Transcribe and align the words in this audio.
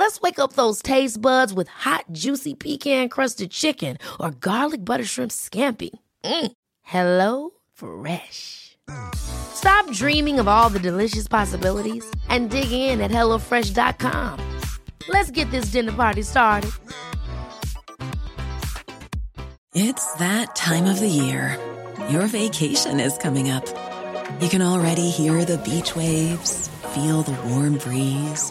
Let's 0.00 0.18
wake 0.22 0.38
up 0.38 0.54
those 0.54 0.80
taste 0.80 1.20
buds 1.20 1.52
with 1.52 1.68
hot, 1.68 2.06
juicy 2.10 2.54
pecan 2.54 3.10
crusted 3.10 3.50
chicken 3.50 3.98
or 4.18 4.30
garlic 4.30 4.82
butter 4.82 5.04
shrimp 5.04 5.30
scampi. 5.30 5.90
Mm. 6.24 6.52
Hello 6.80 7.50
Fresh. 7.74 8.78
Stop 9.14 9.92
dreaming 9.92 10.40
of 10.40 10.48
all 10.48 10.70
the 10.70 10.78
delicious 10.78 11.28
possibilities 11.28 12.10
and 12.30 12.48
dig 12.48 12.72
in 12.72 13.02
at 13.02 13.10
HelloFresh.com. 13.10 14.40
Let's 15.10 15.30
get 15.30 15.50
this 15.50 15.66
dinner 15.66 15.92
party 15.92 16.22
started. 16.22 16.70
It's 19.74 20.14
that 20.14 20.56
time 20.56 20.86
of 20.86 20.98
the 20.98 21.08
year. 21.08 21.58
Your 22.08 22.26
vacation 22.26 23.00
is 23.00 23.18
coming 23.18 23.50
up. 23.50 23.66
You 24.40 24.48
can 24.48 24.62
already 24.62 25.10
hear 25.10 25.44
the 25.44 25.58
beach 25.58 25.94
waves, 25.94 26.68
feel 26.94 27.20
the 27.20 27.38
warm 27.50 27.76
breeze 27.76 28.50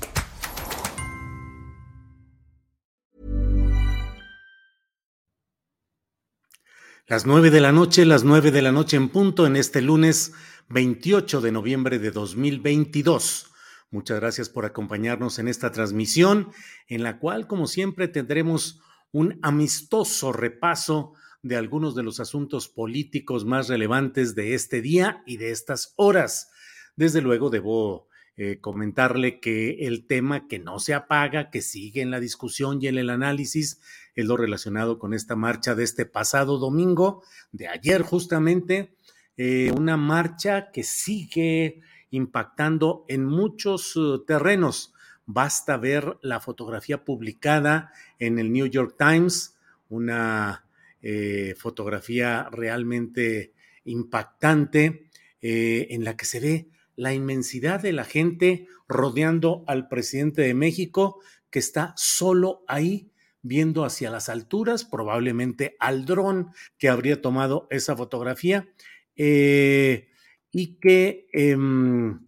Las 7.07 7.25
nueve 7.25 7.49
de 7.49 7.61
la 7.61 7.71
noche, 7.71 8.05
las 8.05 8.23
nueve 8.23 8.51
de 8.51 8.61
la 8.61 8.71
noche 8.71 8.95
en 8.95 9.09
punto 9.09 9.47
en 9.47 9.55
este 9.55 9.81
lunes 9.81 10.33
28 10.69 11.41
de 11.41 11.51
noviembre 11.51 11.97
de 11.97 12.11
2022. 12.11 13.47
Muchas 13.89 14.19
gracias 14.19 14.49
por 14.49 14.65
acompañarnos 14.65 15.39
en 15.39 15.47
esta 15.47 15.71
transmisión, 15.71 16.51
en 16.87 17.01
la 17.03 17.17
cual, 17.17 17.47
como 17.47 17.65
siempre, 17.65 18.07
tendremos 18.07 18.79
un 19.11 19.39
amistoso 19.41 20.31
repaso 20.31 21.13
de 21.41 21.57
algunos 21.57 21.95
de 21.95 22.03
los 22.03 22.19
asuntos 22.19 22.69
políticos 22.69 23.45
más 23.45 23.67
relevantes 23.67 24.35
de 24.35 24.53
este 24.53 24.81
día 24.81 25.23
y 25.25 25.37
de 25.37 25.49
estas 25.49 25.93
horas. 25.97 26.51
Desde 26.95 27.21
luego, 27.21 27.49
debo 27.49 28.07
eh, 28.43 28.57
comentarle 28.59 29.39
que 29.39 29.85
el 29.85 30.07
tema 30.07 30.47
que 30.47 30.57
no 30.57 30.79
se 30.79 30.95
apaga, 30.95 31.51
que 31.51 31.61
sigue 31.61 32.01
en 32.01 32.09
la 32.09 32.19
discusión 32.19 32.79
y 32.81 32.87
en 32.87 32.97
el 32.97 33.11
análisis, 33.11 33.79
es 34.15 34.25
lo 34.25 34.35
relacionado 34.35 34.97
con 34.97 35.13
esta 35.13 35.35
marcha 35.35 35.75
de 35.75 35.83
este 35.83 36.07
pasado 36.07 36.57
domingo, 36.57 37.21
de 37.51 37.67
ayer 37.67 38.01
justamente, 38.01 38.95
eh, 39.37 39.71
una 39.77 39.95
marcha 39.95 40.71
que 40.71 40.81
sigue 40.81 41.81
impactando 42.09 43.05
en 43.07 43.25
muchos 43.25 43.95
uh, 43.95 44.25
terrenos. 44.25 44.95
Basta 45.27 45.77
ver 45.77 46.17
la 46.23 46.39
fotografía 46.39 47.05
publicada 47.05 47.91
en 48.17 48.39
el 48.39 48.51
New 48.51 48.65
York 48.65 48.95
Times, 48.97 49.55
una 49.87 50.65
eh, 51.03 51.53
fotografía 51.59 52.49
realmente 52.51 53.53
impactante 53.85 55.11
eh, 55.43 55.89
en 55.91 56.03
la 56.03 56.17
que 56.17 56.25
se 56.25 56.39
ve 56.39 56.71
la 57.01 57.15
inmensidad 57.15 57.81
de 57.81 57.93
la 57.93 58.03
gente 58.03 58.67
rodeando 58.87 59.63
al 59.65 59.87
presidente 59.87 60.43
de 60.43 60.53
México 60.53 61.19
que 61.49 61.57
está 61.57 61.95
solo 61.97 62.63
ahí 62.67 63.11
viendo 63.41 63.85
hacia 63.85 64.11
las 64.11 64.29
alturas, 64.29 64.85
probablemente 64.85 65.75
al 65.79 66.05
dron 66.05 66.51
que 66.77 66.89
habría 66.89 67.19
tomado 67.19 67.65
esa 67.71 67.97
fotografía 67.97 68.69
eh, 69.15 70.09
y 70.51 70.75
que 70.75 71.25
em, 71.33 72.19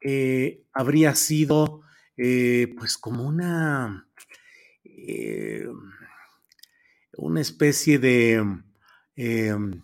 eh, 0.00 0.62
habría 0.72 1.16
sido 1.16 1.82
eh, 2.16 2.72
pues 2.78 2.96
como 2.96 3.24
una, 3.24 4.06
una 7.16 7.40
especie 7.40 7.98
de, 7.98 8.34
em, 9.16 9.82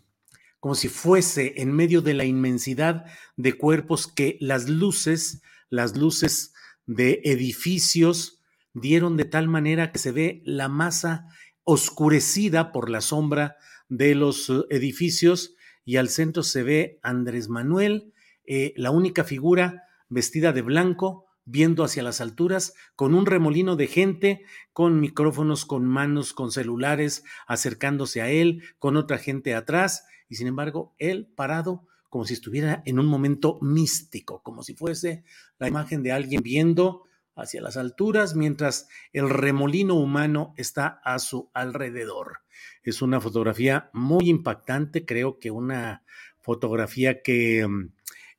como 0.60 0.74
si 0.74 0.88
fuese 0.88 1.54
en 1.56 1.72
medio 1.72 2.02
de 2.02 2.14
la 2.14 2.24
inmensidad 2.24 3.06
de 3.36 3.54
cuerpos 3.54 4.06
que 4.06 4.36
las 4.40 4.68
luces, 4.68 5.42
las 5.70 5.96
luces 5.96 6.52
de 6.86 7.20
edificios 7.24 8.40
dieron 8.74 9.16
de 9.16 9.24
tal 9.24 9.48
manera 9.48 9.90
que 9.90 9.98
se 9.98 10.12
ve 10.12 10.42
la 10.44 10.68
masa 10.68 11.26
oscurecida 11.64 12.72
por 12.72 12.90
la 12.90 13.00
sombra 13.00 13.56
de 13.88 14.14
los 14.14 14.52
edificios 14.70 15.54
y 15.84 15.96
al 15.96 16.08
centro 16.08 16.42
se 16.42 16.62
ve 16.62 17.00
Andrés 17.02 17.48
Manuel, 17.48 18.12
eh, 18.44 18.74
la 18.76 18.90
única 18.90 19.24
figura 19.24 19.84
vestida 20.08 20.52
de 20.52 20.62
blanco, 20.62 21.26
viendo 21.44 21.84
hacia 21.84 22.02
las 22.02 22.20
alturas, 22.20 22.74
con 22.94 23.14
un 23.14 23.26
remolino 23.26 23.76
de 23.76 23.86
gente, 23.86 24.44
con 24.72 25.00
micrófonos, 25.00 25.64
con 25.64 25.86
manos, 25.86 26.32
con 26.32 26.52
celulares, 26.52 27.24
acercándose 27.46 28.20
a 28.20 28.30
él, 28.30 28.62
con 28.78 28.96
otra 28.96 29.18
gente 29.18 29.54
atrás, 29.54 30.04
y 30.30 30.36
sin 30.36 30.46
embargo, 30.46 30.94
él 30.98 31.26
parado 31.26 31.86
como 32.08 32.24
si 32.24 32.34
estuviera 32.34 32.82
en 32.86 32.98
un 32.98 33.06
momento 33.06 33.58
místico, 33.60 34.42
como 34.42 34.62
si 34.62 34.74
fuese 34.74 35.24
la 35.58 35.68
imagen 35.68 36.02
de 36.02 36.12
alguien 36.12 36.42
viendo 36.42 37.04
hacia 37.36 37.60
las 37.60 37.76
alturas 37.76 38.34
mientras 38.34 38.88
el 39.12 39.28
remolino 39.28 39.94
humano 39.94 40.54
está 40.56 41.00
a 41.04 41.18
su 41.18 41.50
alrededor. 41.52 42.38
Es 42.82 43.02
una 43.02 43.20
fotografía 43.20 43.90
muy 43.92 44.28
impactante, 44.28 45.04
creo 45.04 45.38
que 45.38 45.50
una 45.50 46.04
fotografía 46.40 47.22
que 47.22 47.66
mm, 47.66 47.92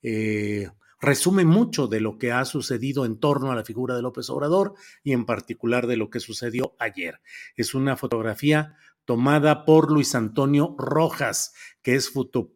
eh, 0.03 0.69
resume 0.99 1.45
mucho 1.45 1.87
de 1.87 1.99
lo 1.99 2.17
que 2.17 2.31
ha 2.31 2.45
sucedido 2.45 3.05
en 3.05 3.19
torno 3.19 3.51
a 3.51 3.55
la 3.55 3.65
figura 3.65 3.95
de 3.95 4.03
López 4.03 4.29
Obrador 4.29 4.75
y 5.03 5.13
en 5.13 5.25
particular 5.25 5.87
de 5.87 5.97
lo 5.97 6.09
que 6.09 6.19
sucedió 6.19 6.75
ayer. 6.79 7.21
Es 7.55 7.73
una 7.73 7.97
fotografía 7.97 8.75
tomada 9.11 9.65
por 9.65 9.91
Luis 9.91 10.15
Antonio 10.15 10.73
Rojas, 10.77 11.53
que 11.81 11.95
es 11.95 12.09
foto, 12.11 12.53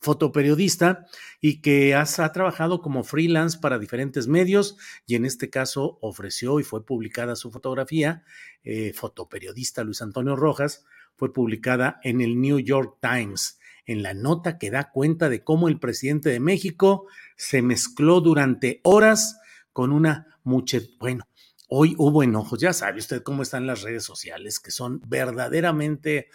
fotoperiodista 0.00 1.06
y 1.40 1.60
que 1.60 1.94
ha, 1.94 2.04
trabajado 2.32 2.82
como 2.82 3.04
freelance 3.04 3.56
para 3.60 3.78
diferentes 3.78 4.26
medios 4.26 4.76
y 5.06 5.14
en 5.14 5.24
este 5.24 5.48
caso 5.48 5.98
ofreció 6.02 6.58
y 6.58 6.64
fue 6.64 6.84
publicada 6.84 7.36
su 7.36 7.52
fotografía, 7.52 8.24
eh, 8.64 8.94
fotoperiodista 8.94 9.84
Luis 9.84 10.02
Antonio 10.02 10.34
Rojas, 10.34 10.84
fue 11.14 11.32
publicada 11.32 12.00
en 12.02 12.20
el 12.20 12.40
New 12.40 12.58
York 12.58 12.98
Times, 13.00 13.60
en 13.84 14.02
la 14.02 14.12
nota 14.12 14.58
que 14.58 14.72
da 14.72 14.90
cuenta 14.90 15.28
de 15.28 15.44
cómo 15.44 15.68
el 15.68 15.78
presidente 15.78 16.30
de 16.30 16.40
México 16.40 17.06
se 17.36 17.62
mezcló 17.62 18.20
durante 18.20 18.80
horas 18.82 19.38
con 19.72 19.92
una 19.92 20.36
mucha, 20.42 20.80
bueno, 20.98 21.28
hoy 21.68 21.94
hubo 21.98 22.22
enojos, 22.22 22.60
ya 22.60 22.72
sabe 22.72 22.98
usted 22.98 23.22
cómo 23.22 23.42
están 23.42 23.66
las 23.66 23.82
redes 23.82 24.04
sociales, 24.04 24.60
que 24.60 24.70
son 24.70 25.00
verdaderamente... 25.06 26.28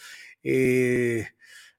Eh, 0.43 1.27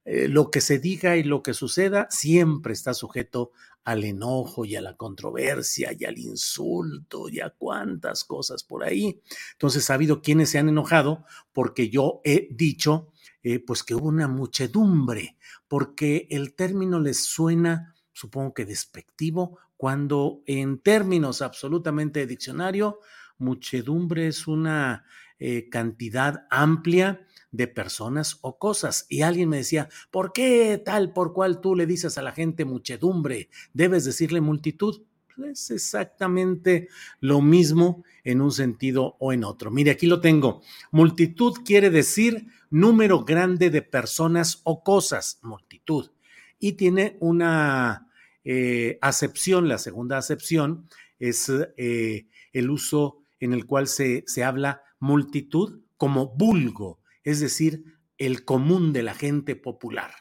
eh, 0.05 0.27
lo 0.27 0.51
que 0.51 0.61
se 0.61 0.81
diga 0.81 1.17
y 1.17 1.23
lo 1.23 1.45
que 1.45 1.55
suceda 1.55 2.09
siempre 2.11 2.73
está 2.73 2.93
sujeto 2.93 3.53
al 3.85 4.05
enojo 4.05 4.65
y 4.65 4.77
a 4.77 4.81
la 4.81 4.97
controversia 4.97 5.95
y 5.97 6.05
al 6.05 6.19
insulto 6.19 7.29
y 7.29 7.41
a 7.41 7.51
cuantas 7.51 8.25
cosas 8.25 8.65
por 8.65 8.85
ahí. 8.85 9.21
Entonces 9.53 9.91
ha 9.91 9.95
habido 9.95 10.23
quienes 10.23 10.51
se 10.51 10.59
han 10.59 10.69
enojado 10.69 11.25
porque 11.53 11.89
yo 11.89 12.21
he 12.25 12.49
dicho 12.51 13.13
eh, 13.43 13.59
pues 13.59 13.83
que 13.83 13.95
hubo 13.95 14.09
una 14.09 14.29
muchedumbre, 14.29 15.37
porque 15.67 16.29
el 16.31 16.55
término 16.55 17.01
les 17.01 17.25
suena, 17.25 17.95
supongo 18.13 18.55
que 18.55 18.65
despectivo, 18.65 19.59
cuando 19.77 20.43
en 20.47 20.79
términos 20.79 21.43
absolutamente 21.43 22.21
de 22.21 22.29
diccionario, 22.29 23.01
muchedumbre 23.43 24.29
es 24.29 24.47
una 24.47 25.05
eh, 25.39 25.69
cantidad 25.69 26.47
amplia 26.51 27.27
de 27.51 27.69
personas 27.69 28.39
o 28.41 28.59
cosas. 28.59 29.07
Y 29.09 29.23
alguien 29.23 29.49
me 29.49 29.59
decía, 29.59 29.89
¿por 30.11 30.33
qué 30.33 30.81
tal 30.83 31.13
por 31.13 31.33
cual 31.33 31.61
tú 31.61 31.75
le 31.75 31.87
dices 31.87 32.17
a 32.17 32.23
la 32.23 32.33
gente 32.33 32.65
muchedumbre? 32.65 33.51
Debes 33.75 34.05
decirle 34.05 34.41
multitud. 34.41 35.03
Es 35.51 35.71
exactamente 35.71 36.89
lo 37.21 37.41
mismo 37.41 38.05
en 38.23 38.41
un 38.41 38.53
sentido 38.53 39.17
o 39.19 39.33
en 39.33 39.45
otro. 39.45 39.71
Mire, 39.71 39.91
aquí 39.91 40.07
lo 40.07 40.21
tengo. 40.21 40.63
Multitud 40.91 41.55
quiere 41.65 41.91
decir 41.91 42.47
número 42.71 43.25
grande 43.25 43.71
de 43.71 43.83
personas 43.83 44.61
o 44.65 44.83
cosas, 44.83 45.39
multitud. 45.43 46.11
Y 46.59 46.73
tiene 46.73 47.17
una 47.21 48.09
eh, 48.45 48.99
acepción, 49.01 49.69
la 49.69 49.79
segunda 49.79 50.19
acepción 50.19 50.89
es 51.19 51.51
eh, 51.77 52.27
el 52.53 52.71
uso 52.71 53.22
en 53.45 53.53
el 53.53 53.67
cual 53.67 53.89
se, 53.89 54.23
se 54.27 54.45
habla 54.45 54.83
multitud 55.01 55.83
como 55.97 56.29
vulgo, 56.37 57.01
es 57.25 57.41
decir, 57.41 57.85
el 58.19 58.45
común 58.45 58.93
de 58.93 59.03
la 59.03 59.15
gente 59.15 59.57
popular. 59.57 60.13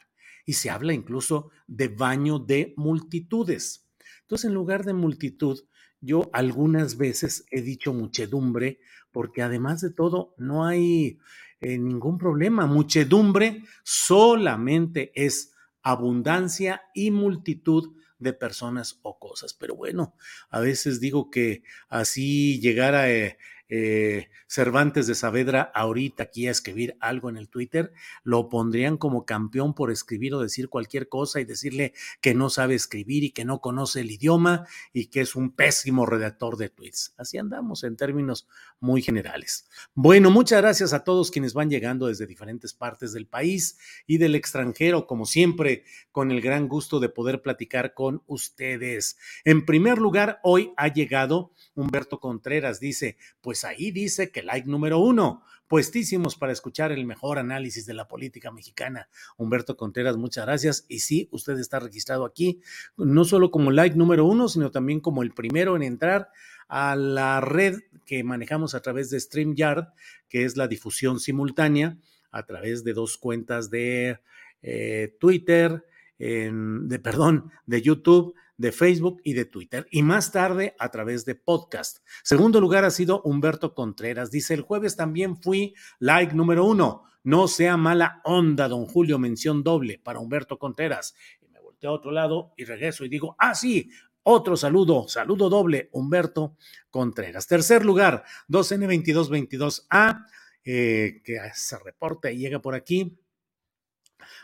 Y 0.45 0.53
se 0.53 0.71
habla 0.71 0.93
incluso 0.93 1.51
de 1.67 1.87
baño 1.87 2.39
de 2.39 2.73
multitudes. 2.77 3.87
Entonces, 4.21 4.45
en 4.45 4.55
lugar 4.55 4.85
de 4.85 4.93
multitud, 4.93 5.59
yo 5.99 6.31
algunas 6.33 6.97
veces 6.97 7.45
he 7.51 7.61
dicho 7.61 7.93
muchedumbre, 7.93 8.79
porque 9.11 9.43
además 9.43 9.81
de 9.81 9.91
todo 9.91 10.33
no 10.37 10.65
hay 10.65 11.19
eh, 11.59 11.77
ningún 11.77 12.17
problema. 12.17 12.65
Muchedumbre 12.65 13.63
solamente 13.83 15.11
es 15.13 15.53
abundancia 15.83 16.81
y 16.95 17.11
multitud 17.11 17.93
de 18.21 18.33
personas 18.33 18.99
o 19.01 19.19
cosas. 19.19 19.53
Pero 19.53 19.75
bueno, 19.75 20.15
a 20.49 20.59
veces 20.59 20.99
digo 20.99 21.29
que 21.29 21.63
así 21.89 22.59
llegar 22.59 22.95
a 22.95 23.11
eh, 23.11 23.37
eh, 23.73 24.27
Cervantes 24.47 25.07
de 25.07 25.15
Saavedra 25.15 25.71
ahorita 25.73 26.23
aquí 26.23 26.45
a 26.45 26.51
escribir 26.51 26.97
algo 26.99 27.29
en 27.29 27.37
el 27.37 27.47
Twitter, 27.47 27.93
lo 28.23 28.49
pondrían 28.49 28.97
como 28.97 29.25
campeón 29.25 29.73
por 29.73 29.91
escribir 29.91 30.33
o 30.33 30.41
decir 30.41 30.67
cualquier 30.67 31.07
cosa 31.07 31.39
y 31.39 31.45
decirle 31.45 31.93
que 32.19 32.33
no 32.33 32.49
sabe 32.49 32.75
escribir 32.75 33.23
y 33.23 33.31
que 33.31 33.45
no 33.45 33.61
conoce 33.61 34.01
el 34.01 34.11
idioma 34.11 34.67
y 34.91 35.05
que 35.05 35.21
es 35.21 35.37
un 35.37 35.51
pésimo 35.51 36.05
redactor 36.05 36.57
de 36.57 36.67
tweets. 36.67 37.13
Así 37.17 37.37
andamos 37.37 37.85
en 37.85 37.95
términos 37.95 38.45
muy 38.81 39.01
generales. 39.01 39.69
Bueno, 39.93 40.31
muchas 40.31 40.61
gracias 40.61 40.91
a 40.91 41.05
todos 41.05 41.31
quienes 41.31 41.53
van 41.53 41.69
llegando 41.69 42.07
desde 42.07 42.27
diferentes 42.27 42.73
partes 42.73 43.13
del 43.13 43.27
país 43.27 43.77
y 44.05 44.17
del 44.17 44.35
extranjero, 44.35 45.07
como 45.07 45.25
siempre, 45.25 45.85
con 46.11 46.29
el 46.29 46.41
gran 46.41 46.67
gusto 46.67 46.99
de 46.99 47.07
poder 47.07 47.41
platicar 47.41 47.93
con 47.93 48.21
ustedes. 48.27 49.17
En 49.45 49.65
primer 49.65 49.97
lugar, 49.97 50.41
hoy 50.43 50.73
ha 50.75 50.89
llegado 50.89 51.53
Humberto 51.73 52.19
Contreras, 52.19 52.81
dice, 52.81 53.15
pues 53.39 53.60
pues 53.61 53.65
ahí 53.65 53.91
dice 53.91 54.31
que 54.31 54.41
like 54.41 54.67
número 54.67 54.97
uno, 54.97 55.43
puestísimos 55.67 56.35
para 56.35 56.51
escuchar 56.51 56.91
el 56.91 57.05
mejor 57.05 57.37
análisis 57.37 57.85
de 57.85 57.93
la 57.93 58.07
política 58.07 58.49
mexicana. 58.51 59.07
Humberto 59.37 59.77
Contreras, 59.77 60.17
muchas 60.17 60.45
gracias. 60.47 60.85
Y 60.87 60.99
sí, 60.99 61.29
usted 61.31 61.59
está 61.59 61.79
registrado 61.79 62.25
aquí, 62.25 62.61
no 62.97 63.23
solo 63.23 63.51
como 63.51 63.69
like 63.69 63.95
número 63.95 64.25
uno, 64.25 64.47
sino 64.47 64.71
también 64.71 64.99
como 64.99 65.21
el 65.21 65.31
primero 65.31 65.75
en 65.75 65.83
entrar 65.83 66.29
a 66.69 66.95
la 66.95 67.39
red 67.39 67.81
que 68.05 68.23
manejamos 68.23 68.73
a 68.73 68.81
través 68.81 69.11
de 69.11 69.19
StreamYard, 69.19 69.89
que 70.27 70.43
es 70.45 70.57
la 70.57 70.67
difusión 70.67 71.19
simultánea 71.19 71.99
a 72.31 72.47
través 72.47 72.83
de 72.83 72.93
dos 72.93 73.17
cuentas 73.17 73.69
de 73.69 74.19
eh, 74.63 75.15
Twitter, 75.19 75.85
de, 76.17 76.99
perdón, 76.99 77.51
de 77.67 77.81
YouTube, 77.81 78.33
de 78.61 78.71
Facebook 78.71 79.21
y 79.23 79.33
de 79.33 79.45
Twitter, 79.45 79.87
y 79.89 80.03
más 80.03 80.31
tarde 80.31 80.75
a 80.77 80.89
través 80.89 81.25
de 81.25 81.35
podcast. 81.35 81.97
Segundo 82.23 82.61
lugar 82.61 82.85
ha 82.85 82.91
sido 82.91 83.21
Humberto 83.23 83.73
Contreras. 83.73 84.29
Dice, 84.29 84.53
el 84.53 84.61
jueves 84.61 84.95
también 84.95 85.35
fui 85.35 85.73
like 85.99 86.35
número 86.35 86.63
uno. 86.63 87.03
No 87.23 87.47
sea 87.47 87.75
mala 87.75 88.21
onda, 88.23 88.67
don 88.67 88.85
Julio, 88.85 89.17
mención 89.19 89.63
doble 89.63 89.99
para 89.99 90.19
Humberto 90.19 90.59
Contreras. 90.59 91.15
Y 91.41 91.47
me 91.47 91.59
volteo 91.59 91.89
a 91.89 91.93
otro 91.93 92.11
lado 92.11 92.53
y 92.55 92.65
regreso 92.65 93.03
y 93.03 93.09
digo, 93.09 93.35
ah, 93.39 93.55
sí, 93.55 93.89
otro 94.23 94.55
saludo, 94.55 95.07
saludo 95.07 95.49
doble, 95.49 95.89
Humberto 95.91 96.55
Contreras. 96.91 97.47
Tercer 97.47 97.83
lugar, 97.83 98.23
2N2222A, 98.47 100.27
eh, 100.63 101.21
que 101.23 101.39
se 101.55 101.79
reporta 101.79 102.31
y 102.31 102.37
llega 102.37 102.61
por 102.61 102.75
aquí. 102.75 103.17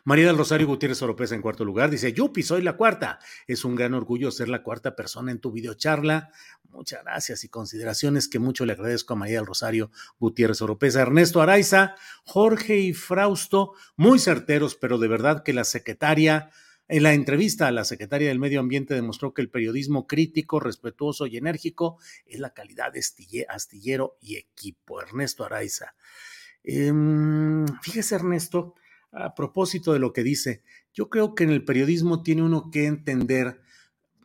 María 0.03 0.27
del 0.27 0.37
Rosario 0.37 0.67
Gutiérrez 0.67 1.01
Oropesa 1.01 1.35
en 1.35 1.41
cuarto 1.41 1.65
lugar. 1.65 1.89
Dice, 1.89 2.13
Yupi, 2.13 2.43
soy 2.43 2.61
la 2.61 2.77
cuarta. 2.77 3.19
Es 3.47 3.65
un 3.65 3.75
gran 3.75 3.93
orgullo 3.93 4.31
ser 4.31 4.49
la 4.49 4.63
cuarta 4.63 4.95
persona 4.95 5.31
en 5.31 5.39
tu 5.39 5.51
videocharla. 5.51 6.29
Muchas 6.69 7.03
gracias 7.03 7.43
y 7.43 7.49
consideraciones 7.49 8.27
que 8.27 8.39
mucho 8.39 8.65
le 8.65 8.73
agradezco 8.73 9.13
a 9.13 9.17
María 9.17 9.37
del 9.37 9.45
Rosario 9.45 9.91
Gutiérrez 10.19 10.61
Oropesa. 10.61 11.01
Ernesto 11.01 11.41
Araiza, 11.41 11.95
Jorge 12.23 12.77
y 12.77 12.93
Frausto, 12.93 13.73
muy 13.95 14.19
certeros, 14.19 14.75
pero 14.75 14.97
de 14.97 15.07
verdad 15.07 15.43
que 15.43 15.53
la 15.53 15.63
secretaria... 15.63 16.51
En 16.89 17.03
la 17.03 17.13
entrevista 17.13 17.67
a 17.67 17.71
la 17.71 17.83
secretaria 17.83 18.29
del 18.29 18.39
Medio 18.39 18.61
Ambiente 18.61 18.93
demostró 18.93 19.33
que 19.33 19.41
el 19.41 19.49
periodismo 19.49 20.07
crítico, 20.07 20.61
respetuoso 20.61 21.25
y 21.25 21.35
enérgico 21.35 21.99
es 22.25 22.39
la 22.39 22.53
calidad 22.53 22.93
de 22.93 23.45
astillero 23.49 24.17
y 24.21 24.37
equipo. 24.37 25.01
Ernesto 25.01 25.43
Araiza. 25.43 25.95
Em, 26.63 27.65
fíjese, 27.81 28.15
Ernesto, 28.15 28.75
a 29.11 29.35
propósito 29.35 29.93
de 29.93 29.99
lo 29.99 30.13
que 30.13 30.23
dice, 30.23 30.63
yo 30.93 31.09
creo 31.09 31.35
que 31.35 31.43
en 31.43 31.51
el 31.51 31.63
periodismo 31.63 32.23
tiene 32.23 32.43
uno 32.43 32.69
que 32.71 32.85
entender 32.85 33.61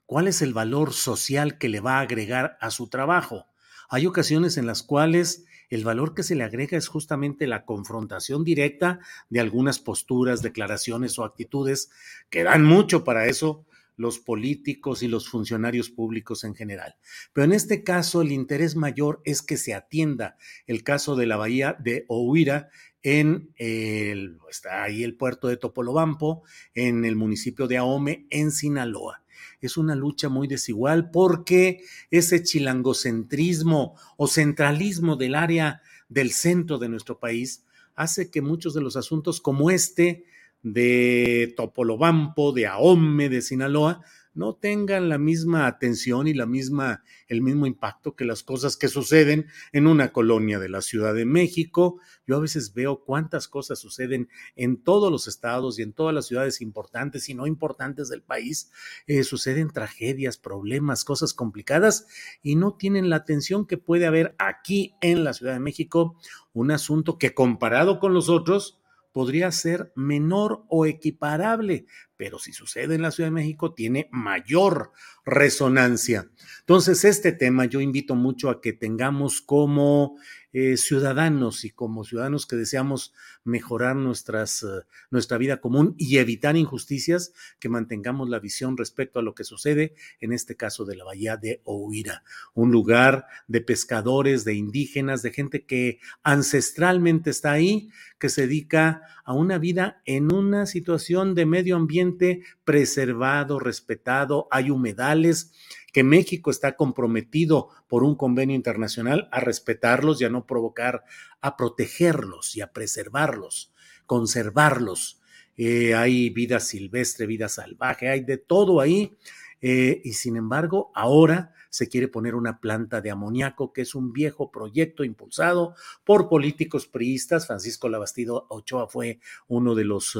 cuál 0.06 0.28
es 0.28 0.42
el 0.42 0.52
valor 0.52 0.92
social 0.92 1.58
que 1.58 1.68
le 1.68 1.80
va 1.80 1.98
a 1.98 2.00
agregar 2.00 2.56
a 2.60 2.70
su 2.70 2.88
trabajo. 2.88 3.46
Hay 3.88 4.06
ocasiones 4.06 4.56
en 4.56 4.66
las 4.66 4.82
cuales 4.82 5.44
el 5.70 5.84
valor 5.84 6.14
que 6.14 6.22
se 6.22 6.34
le 6.34 6.44
agrega 6.44 6.76
es 6.76 6.86
justamente 6.86 7.46
la 7.46 7.64
confrontación 7.64 8.44
directa 8.44 9.00
de 9.30 9.40
algunas 9.40 9.78
posturas, 9.78 10.42
declaraciones 10.42 11.18
o 11.18 11.24
actitudes 11.24 11.90
que 12.28 12.42
dan 12.42 12.62
mucho 12.62 13.04
para 13.04 13.26
eso 13.26 13.64
los 13.96 14.18
políticos 14.18 15.02
y 15.02 15.08
los 15.08 15.28
funcionarios 15.28 15.90
públicos 15.90 16.44
en 16.44 16.54
general. 16.54 16.96
Pero 17.32 17.44
en 17.44 17.52
este 17.52 17.84
caso 17.84 18.22
el 18.22 18.32
interés 18.32 18.76
mayor 18.76 19.22
es 19.24 19.42
que 19.42 19.56
se 19.56 19.74
atienda 19.74 20.36
el 20.66 20.82
caso 20.82 21.16
de 21.16 21.26
la 21.26 21.36
bahía 21.36 21.76
de 21.78 22.04
Ohuira 22.08 22.68
en 23.02 23.50
el, 23.56 24.38
está 24.48 24.84
ahí 24.84 25.02
el 25.02 25.16
puerto 25.16 25.48
de 25.48 25.56
Topolobampo, 25.56 26.42
en 26.74 27.04
el 27.04 27.16
municipio 27.16 27.66
de 27.66 27.78
Ahome, 27.78 28.26
en 28.30 28.50
Sinaloa. 28.50 29.22
Es 29.60 29.76
una 29.76 29.94
lucha 29.94 30.28
muy 30.28 30.48
desigual 30.48 31.10
porque 31.10 31.82
ese 32.10 32.42
chilangocentrismo 32.42 33.96
o 34.16 34.26
centralismo 34.26 35.16
del 35.16 35.34
área 35.34 35.82
del 36.08 36.32
centro 36.32 36.78
de 36.78 36.88
nuestro 36.88 37.18
país 37.18 37.64
hace 37.94 38.30
que 38.30 38.42
muchos 38.42 38.74
de 38.74 38.80
los 38.80 38.96
asuntos 38.96 39.40
como 39.40 39.70
este 39.70 40.24
de 40.62 41.54
Topolobampo, 41.56 42.52
de 42.52 42.66
Ahome, 42.66 43.28
de 43.28 43.42
Sinaloa, 43.42 44.02
no 44.34 44.54
tengan 44.54 45.08
la 45.08 45.18
misma 45.18 45.66
atención 45.66 46.26
y 46.26 46.34
la 46.34 46.46
misma, 46.46 47.04
el 47.28 47.42
mismo 47.42 47.66
impacto 47.66 48.16
que 48.16 48.24
las 48.24 48.42
cosas 48.42 48.76
que 48.76 48.88
suceden 48.88 49.46
en 49.72 49.86
una 49.86 50.12
colonia 50.12 50.58
de 50.58 50.68
la 50.68 50.80
Ciudad 50.80 51.14
de 51.14 51.24
México. 51.24 52.00
Yo 52.26 52.36
a 52.36 52.40
veces 52.40 52.72
veo 52.72 53.04
cuántas 53.04 53.48
cosas 53.48 53.78
suceden 53.78 54.28
en 54.56 54.82
todos 54.82 55.10
los 55.10 55.28
estados 55.28 55.78
y 55.78 55.82
en 55.82 55.92
todas 55.92 56.14
las 56.14 56.26
ciudades 56.26 56.60
importantes 56.60 57.28
y 57.28 57.34
no 57.34 57.46
importantes 57.46 58.08
del 58.08 58.22
país. 58.22 58.70
Eh, 59.06 59.24
suceden 59.24 59.70
tragedias, 59.70 60.38
problemas, 60.38 61.04
cosas 61.04 61.34
complicadas 61.34 62.06
y 62.42 62.56
no 62.56 62.74
tienen 62.74 63.10
la 63.10 63.16
atención 63.16 63.66
que 63.66 63.78
puede 63.78 64.06
haber 64.06 64.34
aquí 64.38 64.94
en 65.00 65.24
la 65.24 65.32
Ciudad 65.34 65.52
de 65.52 65.60
México. 65.60 66.16
Un 66.52 66.70
asunto 66.70 67.18
que 67.18 67.34
comparado 67.34 67.98
con 67.98 68.14
los 68.14 68.28
otros, 68.28 68.81
podría 69.12 69.52
ser 69.52 69.92
menor 69.94 70.64
o 70.68 70.86
equiparable, 70.86 71.86
pero 72.16 72.38
si 72.38 72.52
sucede 72.52 72.94
en 72.94 73.02
la 73.02 73.10
Ciudad 73.10 73.28
de 73.28 73.34
México 73.34 73.74
tiene 73.74 74.08
mayor 74.10 74.92
resonancia. 75.24 76.30
Entonces, 76.60 77.04
este 77.04 77.32
tema 77.32 77.66
yo 77.66 77.80
invito 77.80 78.14
mucho 78.14 78.50
a 78.50 78.60
que 78.60 78.72
tengamos 78.72 79.40
como 79.40 80.16
eh, 80.52 80.76
ciudadanos 80.76 81.64
y 81.64 81.70
como 81.70 82.04
ciudadanos 82.04 82.46
que 82.46 82.56
deseamos 82.56 83.14
mejorar 83.44 83.96
nuestras, 83.96 84.62
eh, 84.62 84.84
nuestra 85.10 85.38
vida 85.38 85.60
común 85.60 85.94
y 85.98 86.18
evitar 86.18 86.56
injusticias, 86.56 87.32
que 87.58 87.68
mantengamos 87.68 88.28
la 88.28 88.38
visión 88.38 88.76
respecto 88.76 89.18
a 89.18 89.22
lo 89.22 89.34
que 89.34 89.44
sucede 89.44 89.94
en 90.20 90.32
este 90.32 90.56
caso 90.56 90.84
de 90.84 90.96
la 90.96 91.04
bahía 91.04 91.36
de 91.36 91.62
Ohuira, 91.64 92.22
un 92.54 92.70
lugar 92.70 93.26
de 93.48 93.60
pescadores, 93.60 94.44
de 94.44 94.54
indígenas, 94.54 95.22
de 95.22 95.32
gente 95.32 95.64
que 95.64 96.00
ancestralmente 96.22 97.30
está 97.30 97.52
ahí, 97.52 97.90
que 98.18 98.28
se 98.28 98.42
dedica 98.42 99.02
a 99.24 99.34
una 99.34 99.58
vida 99.58 100.02
en 100.04 100.32
una 100.32 100.66
situación 100.66 101.34
de 101.34 101.46
medio 101.46 101.76
ambiente 101.76 102.42
preservado, 102.64 103.58
respetado, 103.58 104.48
hay 104.50 104.70
humedales 104.70 105.52
que 105.92 106.02
México 106.02 106.50
está 106.50 106.74
comprometido 106.74 107.68
por 107.86 108.02
un 108.02 108.16
convenio 108.16 108.56
internacional 108.56 109.28
a 109.30 109.40
respetarlos 109.40 110.20
y 110.20 110.24
a 110.24 110.30
no 110.30 110.46
provocar, 110.46 111.04
a 111.40 111.56
protegerlos 111.56 112.56
y 112.56 112.62
a 112.62 112.72
preservarlos, 112.72 113.72
conservarlos. 114.06 115.20
Eh, 115.56 115.94
hay 115.94 116.30
vida 116.30 116.60
silvestre, 116.60 117.26
vida 117.26 117.48
salvaje, 117.48 118.08
hay 118.08 118.22
de 118.22 118.38
todo 118.38 118.80
ahí. 118.80 119.16
Eh, 119.62 120.02
y 120.04 120.12
sin 120.14 120.36
embargo, 120.36 120.90
ahora 120.94 121.54
se 121.70 121.88
quiere 121.88 122.08
poner 122.08 122.34
una 122.34 122.60
planta 122.60 123.00
de 123.00 123.10
amoníaco, 123.10 123.72
que 123.72 123.80
es 123.80 123.94
un 123.94 124.12
viejo 124.12 124.50
proyecto 124.50 125.04
impulsado 125.04 125.74
por 126.04 126.28
políticos 126.28 126.86
priistas. 126.86 127.46
Francisco 127.46 127.88
Labastido 127.88 128.46
Ochoa 128.50 128.88
fue 128.88 129.20
uno 129.48 129.74
de 129.74 129.84
los 129.84 130.18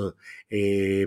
eh, 0.49 1.06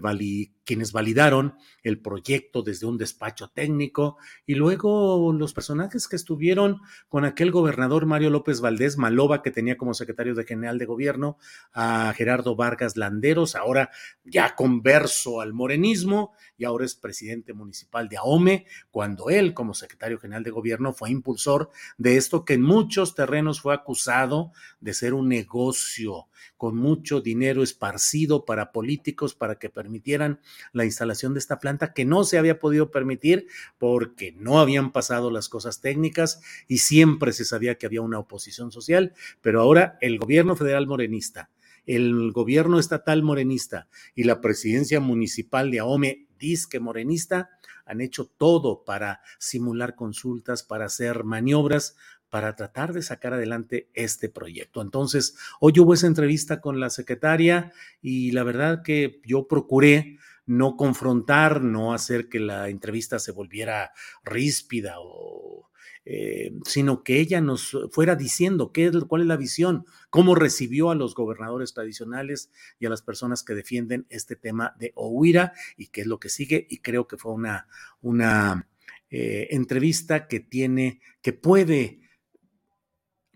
quienes 0.64 0.92
validaron 0.92 1.56
el 1.82 2.00
proyecto 2.00 2.62
desde 2.62 2.86
un 2.86 2.98
despacho 2.98 3.50
técnico 3.50 4.18
y 4.46 4.56
luego 4.56 5.34
los 5.34 5.54
personajes 5.54 6.08
que 6.08 6.16
estuvieron 6.16 6.82
con 7.08 7.26
aquel 7.26 7.52
gobernador 7.52 8.06
Mario 8.06 8.30
López 8.30 8.62
Valdés 8.62 8.98
Maloba, 8.98 9.42
que 9.42 9.52
tenía 9.52 9.78
como 9.78 9.94
secretario 9.94 10.36
de 10.36 10.44
general 10.44 10.78
de 10.78 10.86
gobierno 10.86 11.38
a 11.74 12.14
Gerardo 12.16 12.56
Vargas 12.56 12.98
Landeros, 12.98 13.56
ahora 13.56 13.90
ya 14.24 14.56
converso 14.56 15.42
al 15.42 15.54
morenismo 15.54 16.34
y 16.58 16.66
ahora 16.66 16.86
es 16.86 16.96
presidente 16.96 17.54
municipal 17.54 18.08
de 18.10 18.18
Ahome, 18.18 18.66
cuando 18.92 19.30
él 19.30 19.54
como 19.54 19.74
secretario 19.74 20.20
general 20.20 20.44
de 20.44 20.52
Gobierno 20.52 20.94
fue 20.94 21.10
impulsor 21.10 21.70
de 21.98 22.18
esto 22.18 22.46
que 22.46 22.54
en 22.54 22.62
muchos 22.62 23.16
terrenos 23.16 23.62
fue 23.62 23.74
acusado 23.74 24.52
de 24.80 24.94
ser 24.94 25.14
un 25.14 25.30
negocio 25.30 26.28
con 26.58 26.78
mucho 26.78 27.22
dinero 27.22 27.64
esparcido 27.64 28.46
para 28.46 28.72
políticos 28.72 29.36
para 29.36 29.60
que 29.60 29.70
permitieran 29.70 30.40
la 30.72 30.86
instalación 30.86 31.34
de 31.34 31.40
esta 31.40 31.60
planta 31.60 31.94
que 31.94 32.06
no 32.06 32.24
se 32.24 32.38
había 32.38 32.60
podido 32.60 32.92
permitir 32.92 33.48
porque 33.78 34.32
no 34.34 34.60
habían 34.60 34.92
pasado 34.92 35.32
las 35.32 35.50
cosas 35.50 35.82
técnicas 35.82 36.42
y 36.68 36.80
siempre 36.80 37.34
se 37.34 37.46
sabía 37.46 37.76
que 37.76 37.86
había 37.86 38.02
una 38.02 38.20
oposición 38.20 38.72
social, 38.72 39.14
pero 39.42 39.62
ahora 39.62 39.98
el 40.02 40.18
gobierno 40.20 40.56
federal 40.56 40.88
morenista 40.88 41.50
el 41.86 42.32
gobierno 42.32 42.80
estatal 42.80 43.24
morenista 43.24 43.88
y 44.14 44.24
la 44.24 44.42
presidencia 44.42 45.00
municipal 45.00 45.72
de 45.72 45.80
Ahome, 45.80 46.28
disque 46.38 46.80
morenista, 46.80 47.50
han 47.86 48.02
hecho 48.02 48.26
todo 48.26 48.84
para 48.84 49.22
simular 49.40 49.96
consultas, 49.96 50.64
para 50.64 50.86
hacer 50.86 51.24
maniobras, 51.24 51.96
para 52.30 52.56
tratar 52.56 52.92
de 52.94 53.02
sacar 53.02 53.34
adelante 53.34 53.90
este 53.94 54.30
proyecto. 54.30 54.82
Entonces, 54.82 55.38
hoy 55.60 55.80
hubo 55.80 55.94
esa 55.94 56.08
entrevista 56.08 56.60
con 56.60 56.80
la 56.80 56.90
secretaria 56.90 57.72
y 58.02 58.32
la 58.32 58.44
verdad 58.44 58.82
que 58.84 59.22
yo 59.24 59.48
procuré 59.48 60.18
no 60.46 60.76
confrontar, 60.76 61.62
no 61.62 61.94
hacer 61.94 62.28
que 62.30 62.40
la 62.40 62.70
entrevista 62.70 63.20
se 63.20 63.32
volviera 63.32 63.92
ríspida 64.24 64.96
o 65.00 65.70
eh, 66.08 66.54
sino 66.66 67.04
que 67.04 67.20
ella 67.20 67.42
nos 67.42 67.76
fuera 67.90 68.16
diciendo 68.16 68.72
qué 68.72 68.92
cuál 69.08 69.22
es 69.22 69.28
la 69.28 69.38
visión, 69.38 69.86
cómo 70.12 70.36
recibió 70.36 70.92
a 70.92 70.96
los 70.96 71.16
gobernadores 71.16 71.74
tradicionales 71.74 72.52
y 72.80 72.86
a 72.86 72.90
las 72.90 73.02
personas 73.02 73.44
que 73.44 73.56
defienden 73.56 74.06
este 74.10 74.36
tema 74.36 74.76
de 74.78 74.92
Ohuira 74.96 75.54
y 75.78 75.88
qué 75.88 76.02
es 76.02 76.08
lo 76.08 76.20
que 76.20 76.30
sigue. 76.30 76.68
Y 76.70 76.78
creo 76.78 77.08
que 77.08 77.18
fue 77.18 77.34
una, 77.34 77.68
una 78.02 78.68
eh, 79.10 79.48
entrevista 79.50 80.28
que 80.28 80.40
tiene, 80.40 81.02
que 81.24 81.34
puede 81.34 82.05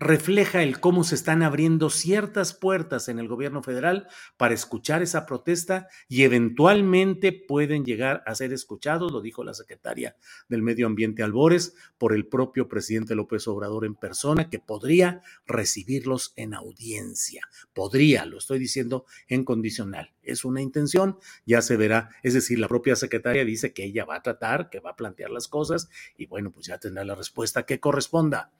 refleja 0.00 0.62
el 0.62 0.80
cómo 0.80 1.04
se 1.04 1.14
están 1.14 1.42
abriendo 1.42 1.90
ciertas 1.90 2.54
puertas 2.54 3.08
en 3.08 3.18
el 3.18 3.28
gobierno 3.28 3.62
federal 3.62 4.08
para 4.38 4.54
escuchar 4.54 5.02
esa 5.02 5.26
protesta 5.26 5.88
y 6.08 6.22
eventualmente 6.22 7.32
pueden 7.32 7.84
llegar 7.84 8.22
a 8.26 8.34
ser 8.34 8.54
escuchados, 8.54 9.12
lo 9.12 9.20
dijo 9.20 9.44
la 9.44 9.52
secretaria 9.52 10.16
del 10.48 10.62
Medio 10.62 10.86
Ambiente 10.86 11.22
Albores, 11.22 11.74
por 11.98 12.14
el 12.14 12.26
propio 12.26 12.66
presidente 12.66 13.14
López 13.14 13.46
Obrador 13.46 13.84
en 13.84 13.94
persona, 13.94 14.48
que 14.48 14.58
podría 14.58 15.20
recibirlos 15.46 16.32
en 16.36 16.54
audiencia. 16.54 17.42
Podría, 17.74 18.24
lo 18.24 18.38
estoy 18.38 18.58
diciendo 18.58 19.04
en 19.28 19.44
condicional. 19.44 20.14
Es 20.22 20.44
una 20.44 20.60
intención, 20.60 21.18
ya 21.46 21.62
se 21.62 21.76
verá. 21.76 22.10
Es 22.22 22.34
decir, 22.34 22.58
la 22.58 22.68
propia 22.68 22.96
secretaria 22.96 23.44
dice 23.44 23.72
que 23.72 23.84
ella 23.84 24.04
va 24.04 24.16
a 24.16 24.22
tratar, 24.22 24.70
que 24.70 24.80
va 24.80 24.90
a 24.90 24.96
plantear 24.96 25.30
las 25.30 25.48
cosas 25.48 25.88
y 26.16 26.26
bueno, 26.26 26.50
pues 26.52 26.66
ya 26.66 26.78
tendrá 26.78 27.04
la 27.04 27.14
respuesta 27.14 27.64
que 27.64 27.80
corresponda. 27.80 28.52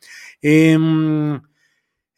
Eh, 0.42 0.76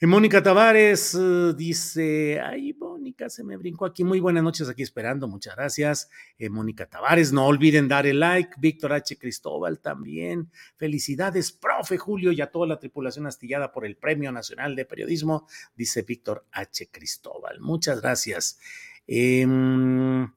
Mónica 0.04 0.42
Tavares 0.42 1.14
eh, 1.14 1.54
dice, 1.56 2.40
ay, 2.40 2.74
Mónica, 2.74 3.30
se 3.30 3.44
me 3.44 3.56
brincó 3.56 3.86
aquí. 3.86 4.02
Muy 4.02 4.18
buenas 4.18 4.42
noches 4.42 4.68
aquí 4.68 4.82
esperando, 4.82 5.28
muchas 5.28 5.54
gracias. 5.54 6.10
Eh, 6.38 6.50
Mónica 6.50 6.86
Tavares, 6.86 7.32
no 7.32 7.46
olviden 7.46 7.86
dar 7.86 8.08
el 8.08 8.18
like. 8.18 8.50
Víctor 8.58 8.94
H. 8.94 9.16
Cristóbal 9.16 9.78
también. 9.78 10.50
Felicidades, 10.74 11.52
profe 11.52 11.98
Julio, 11.98 12.32
y 12.32 12.40
a 12.40 12.50
toda 12.50 12.66
la 12.66 12.80
tripulación 12.80 13.28
astillada 13.28 13.70
por 13.70 13.86
el 13.86 13.96
Premio 13.96 14.32
Nacional 14.32 14.74
de 14.74 14.86
Periodismo, 14.86 15.46
dice 15.76 16.02
Víctor 16.02 16.46
H. 16.50 16.88
Cristóbal. 16.90 17.60
Muchas 17.60 18.00
gracias. 18.00 18.58
Em, 19.06 20.32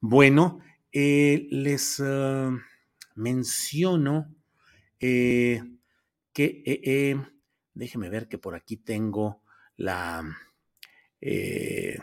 bueno, 0.00 0.60
eh, 0.92 1.46
les 1.50 2.02
menciono 3.14 4.34
que 4.98 5.62
Déjeme 7.74 8.10
ver 8.10 8.28
que 8.28 8.38
por 8.38 8.54
aquí 8.54 8.76
tengo 8.76 9.42
la, 9.76 10.22
eh, 11.20 11.98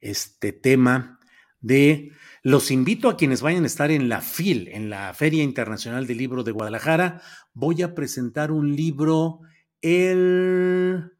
este 0.00 0.52
tema 0.52 1.20
de 1.60 2.12
los 2.42 2.70
invito 2.70 3.08
a 3.08 3.16
quienes 3.16 3.42
vayan 3.42 3.64
a 3.64 3.66
estar 3.66 3.90
en 3.90 4.08
la 4.08 4.20
FIL, 4.20 4.68
en 4.68 4.90
la 4.90 5.12
Feria 5.14 5.42
Internacional 5.42 6.06
del 6.06 6.18
Libro 6.18 6.44
de 6.44 6.52
Guadalajara. 6.52 7.20
Voy 7.52 7.82
a 7.82 7.94
presentar 7.94 8.50
un 8.50 8.74
libro 8.74 9.40
el, 9.80 11.12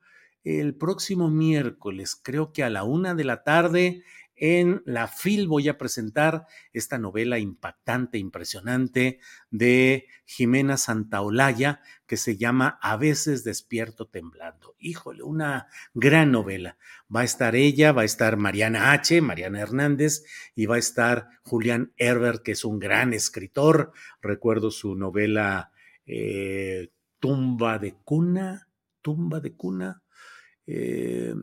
el 0.48 0.74
próximo 0.74 1.28
miércoles, 1.30 2.16
creo 2.16 2.52
que 2.52 2.64
a 2.64 2.70
la 2.70 2.84
una 2.84 3.14
de 3.14 3.24
la 3.24 3.44
tarde, 3.44 4.02
en 4.40 4.82
la 4.86 5.08
FIL 5.08 5.48
voy 5.48 5.68
a 5.68 5.76
presentar 5.76 6.46
esta 6.72 6.96
novela 6.96 7.38
impactante, 7.38 8.18
impresionante 8.18 9.18
de 9.50 10.06
Jimena 10.24 10.76
Santaolalla 10.76 11.80
que 12.06 12.16
se 12.16 12.36
llama 12.36 12.78
A 12.80 12.96
veces 12.96 13.42
despierto 13.42 14.06
temblando. 14.06 14.76
Híjole, 14.78 15.24
una 15.24 15.66
gran 15.92 16.30
novela. 16.30 16.78
Va 17.14 17.20
a 17.20 17.24
estar 17.24 17.56
ella, 17.56 17.90
va 17.90 18.02
a 18.02 18.06
estar 18.06 18.36
Mariana 18.36 18.92
H., 18.92 19.20
Mariana 19.20 19.60
Hernández, 19.60 20.22
y 20.54 20.66
va 20.66 20.76
a 20.76 20.78
estar 20.78 21.28
Julián 21.42 21.92
Herbert, 21.96 22.42
que 22.42 22.52
es 22.52 22.64
un 22.64 22.78
gran 22.78 23.12
escritor. 23.12 23.92
Recuerdo 24.22 24.70
su 24.70 24.94
novela 24.94 25.72
eh, 26.06 26.92
Tumba 27.18 27.78
de 27.78 27.94
Cuna, 28.04 28.68
Tumba 29.02 29.40
de 29.40 29.54
Cuna. 29.54 30.02
Eh, 30.70 31.34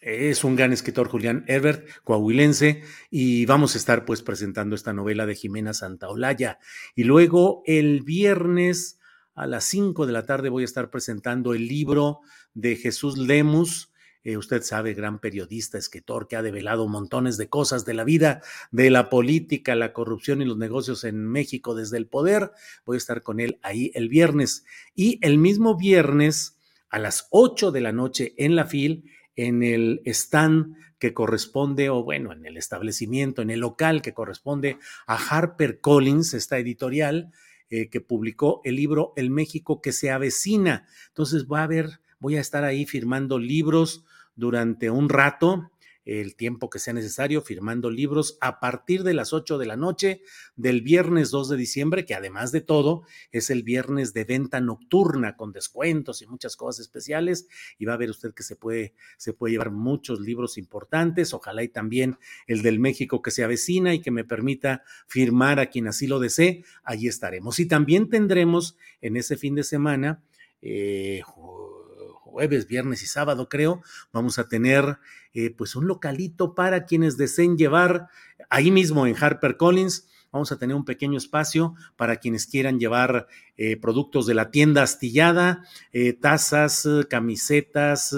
es 0.00 0.44
un 0.44 0.56
gran 0.56 0.72
escritor 0.72 1.08
Julián 1.08 1.44
Herbert, 1.46 1.86
coahuilense, 2.04 2.82
y 3.10 3.44
vamos 3.44 3.74
a 3.74 3.78
estar 3.78 4.04
pues 4.06 4.22
presentando 4.22 4.74
esta 4.74 4.94
novela 4.94 5.26
de 5.26 5.34
Jimena 5.34 5.74
Santaolalla. 5.74 6.58
Y 6.94 7.04
luego 7.04 7.62
el 7.66 8.02
viernes 8.02 8.98
a 9.34 9.46
las 9.46 9.64
5 9.64 10.06
de 10.06 10.12
la 10.12 10.24
tarde 10.24 10.48
voy 10.48 10.62
a 10.62 10.66
estar 10.66 10.88
presentando 10.90 11.52
el 11.52 11.66
libro 11.66 12.20
de 12.54 12.76
Jesús 12.76 13.18
Lemus. 13.18 13.92
Eh, 14.22 14.36
usted 14.36 14.62
sabe, 14.62 14.94
gran 14.94 15.18
periodista, 15.18 15.76
escritor 15.76 16.28
que 16.28 16.36
ha 16.36 16.42
develado 16.42 16.86
montones 16.88 17.36
de 17.36 17.48
cosas 17.48 17.84
de 17.84 17.94
la 17.94 18.04
vida, 18.04 18.42
de 18.70 18.90
la 18.90 19.10
política, 19.10 19.74
la 19.74 19.92
corrupción 19.92 20.40
y 20.40 20.44
los 20.44 20.58
negocios 20.58 21.04
en 21.04 21.26
México 21.26 21.74
desde 21.74 21.96
el 21.96 22.06
poder. 22.06 22.52
Voy 22.86 22.96
a 22.96 22.98
estar 22.98 23.22
con 23.22 23.40
él 23.40 23.58
ahí 23.62 23.90
el 23.94 24.08
viernes. 24.08 24.64
Y 24.94 25.18
el 25.22 25.38
mismo 25.38 25.76
viernes, 25.76 26.58
a 26.90 26.98
las 26.98 27.28
8 27.30 27.70
de 27.70 27.80
la 27.80 27.92
noche 27.92 28.34
en 28.36 28.56
la 28.56 28.66
FIL, 28.66 29.10
en 29.36 29.62
el 29.62 30.02
stand 30.04 30.76
que 30.98 31.14
corresponde, 31.14 31.88
o 31.88 32.04
bueno, 32.04 32.32
en 32.32 32.44
el 32.44 32.56
establecimiento, 32.56 33.40
en 33.40 33.50
el 33.50 33.60
local 33.60 34.02
que 34.02 34.12
corresponde 34.12 34.78
a 35.06 35.16
Harper 35.16 35.80
Collins, 35.80 36.34
esta 36.34 36.58
editorial 36.58 37.32
eh, 37.70 37.88
que 37.88 38.00
publicó 38.00 38.60
el 38.64 38.76
libro 38.76 39.12
El 39.16 39.30
México 39.30 39.80
que 39.80 39.92
se 39.92 40.10
avecina. 40.10 40.86
Entonces 41.08 41.46
va 41.46 41.60
a 41.60 41.64
haber, 41.64 42.00
voy 42.18 42.36
a 42.36 42.40
estar 42.40 42.64
ahí 42.64 42.84
firmando 42.84 43.38
libros 43.38 44.04
durante 44.34 44.90
un 44.90 45.08
rato 45.08 45.70
el 46.04 46.34
tiempo 46.34 46.70
que 46.70 46.78
sea 46.78 46.94
necesario 46.94 47.42
firmando 47.42 47.90
libros 47.90 48.38
a 48.40 48.60
partir 48.60 49.02
de 49.02 49.14
las 49.14 49.32
8 49.32 49.58
de 49.58 49.66
la 49.66 49.76
noche 49.76 50.22
del 50.56 50.82
viernes 50.82 51.30
2 51.30 51.50
de 51.50 51.56
diciembre, 51.56 52.04
que 52.04 52.14
además 52.14 52.52
de 52.52 52.60
todo 52.60 53.02
es 53.32 53.50
el 53.50 53.62
viernes 53.62 54.12
de 54.12 54.24
venta 54.24 54.60
nocturna 54.60 55.36
con 55.36 55.52
descuentos 55.52 56.22
y 56.22 56.26
muchas 56.26 56.56
cosas 56.56 56.80
especiales 56.80 57.48
y 57.78 57.84
va 57.84 57.94
a 57.94 57.98
ver 57.98 58.10
usted 58.10 58.32
que 58.34 58.42
se 58.42 58.56
puede 58.56 58.94
se 59.16 59.32
puede 59.32 59.52
llevar 59.52 59.70
muchos 59.70 60.20
libros 60.20 60.58
importantes, 60.58 61.34
ojalá 61.34 61.62
y 61.62 61.68
también 61.68 62.18
el 62.46 62.62
del 62.62 62.78
México 62.78 63.22
que 63.22 63.30
se 63.30 63.44
avecina 63.44 63.94
y 63.94 64.00
que 64.00 64.10
me 64.10 64.24
permita 64.24 64.82
firmar 65.06 65.60
a 65.60 65.66
quien 65.66 65.86
así 65.86 66.06
lo 66.06 66.18
desee, 66.18 66.64
allí 66.84 67.08
estaremos. 67.08 67.58
Y 67.58 67.66
también 67.66 68.08
tendremos 68.08 68.76
en 69.00 69.16
ese 69.16 69.36
fin 69.36 69.54
de 69.54 69.64
semana 69.64 70.22
eh, 70.62 71.22
jueves, 72.30 72.66
viernes 72.66 73.02
y 73.02 73.06
sábado, 73.06 73.48
creo, 73.48 73.82
vamos 74.12 74.38
a 74.38 74.48
tener 74.48 74.98
eh, 75.34 75.50
pues 75.50 75.76
un 75.76 75.86
localito 75.86 76.54
para 76.54 76.86
quienes 76.86 77.16
deseen 77.16 77.58
llevar 77.58 78.08
ahí 78.48 78.70
mismo 78.70 79.06
en 79.06 79.16
Harper 79.20 79.56
Collins. 79.56 80.08
Vamos 80.32 80.52
a 80.52 80.58
tener 80.58 80.76
un 80.76 80.84
pequeño 80.84 81.18
espacio 81.18 81.74
para 81.96 82.16
quienes 82.16 82.46
quieran 82.46 82.78
llevar 82.78 83.26
eh, 83.56 83.76
productos 83.76 84.26
de 84.26 84.34
la 84.34 84.52
tienda 84.52 84.84
astillada, 84.84 85.64
eh, 85.92 86.12
tazas, 86.12 86.86
camisetas, 87.08 88.14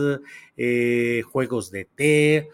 juegos 1.24 1.70
de 1.70 1.86
té, 1.86 2.50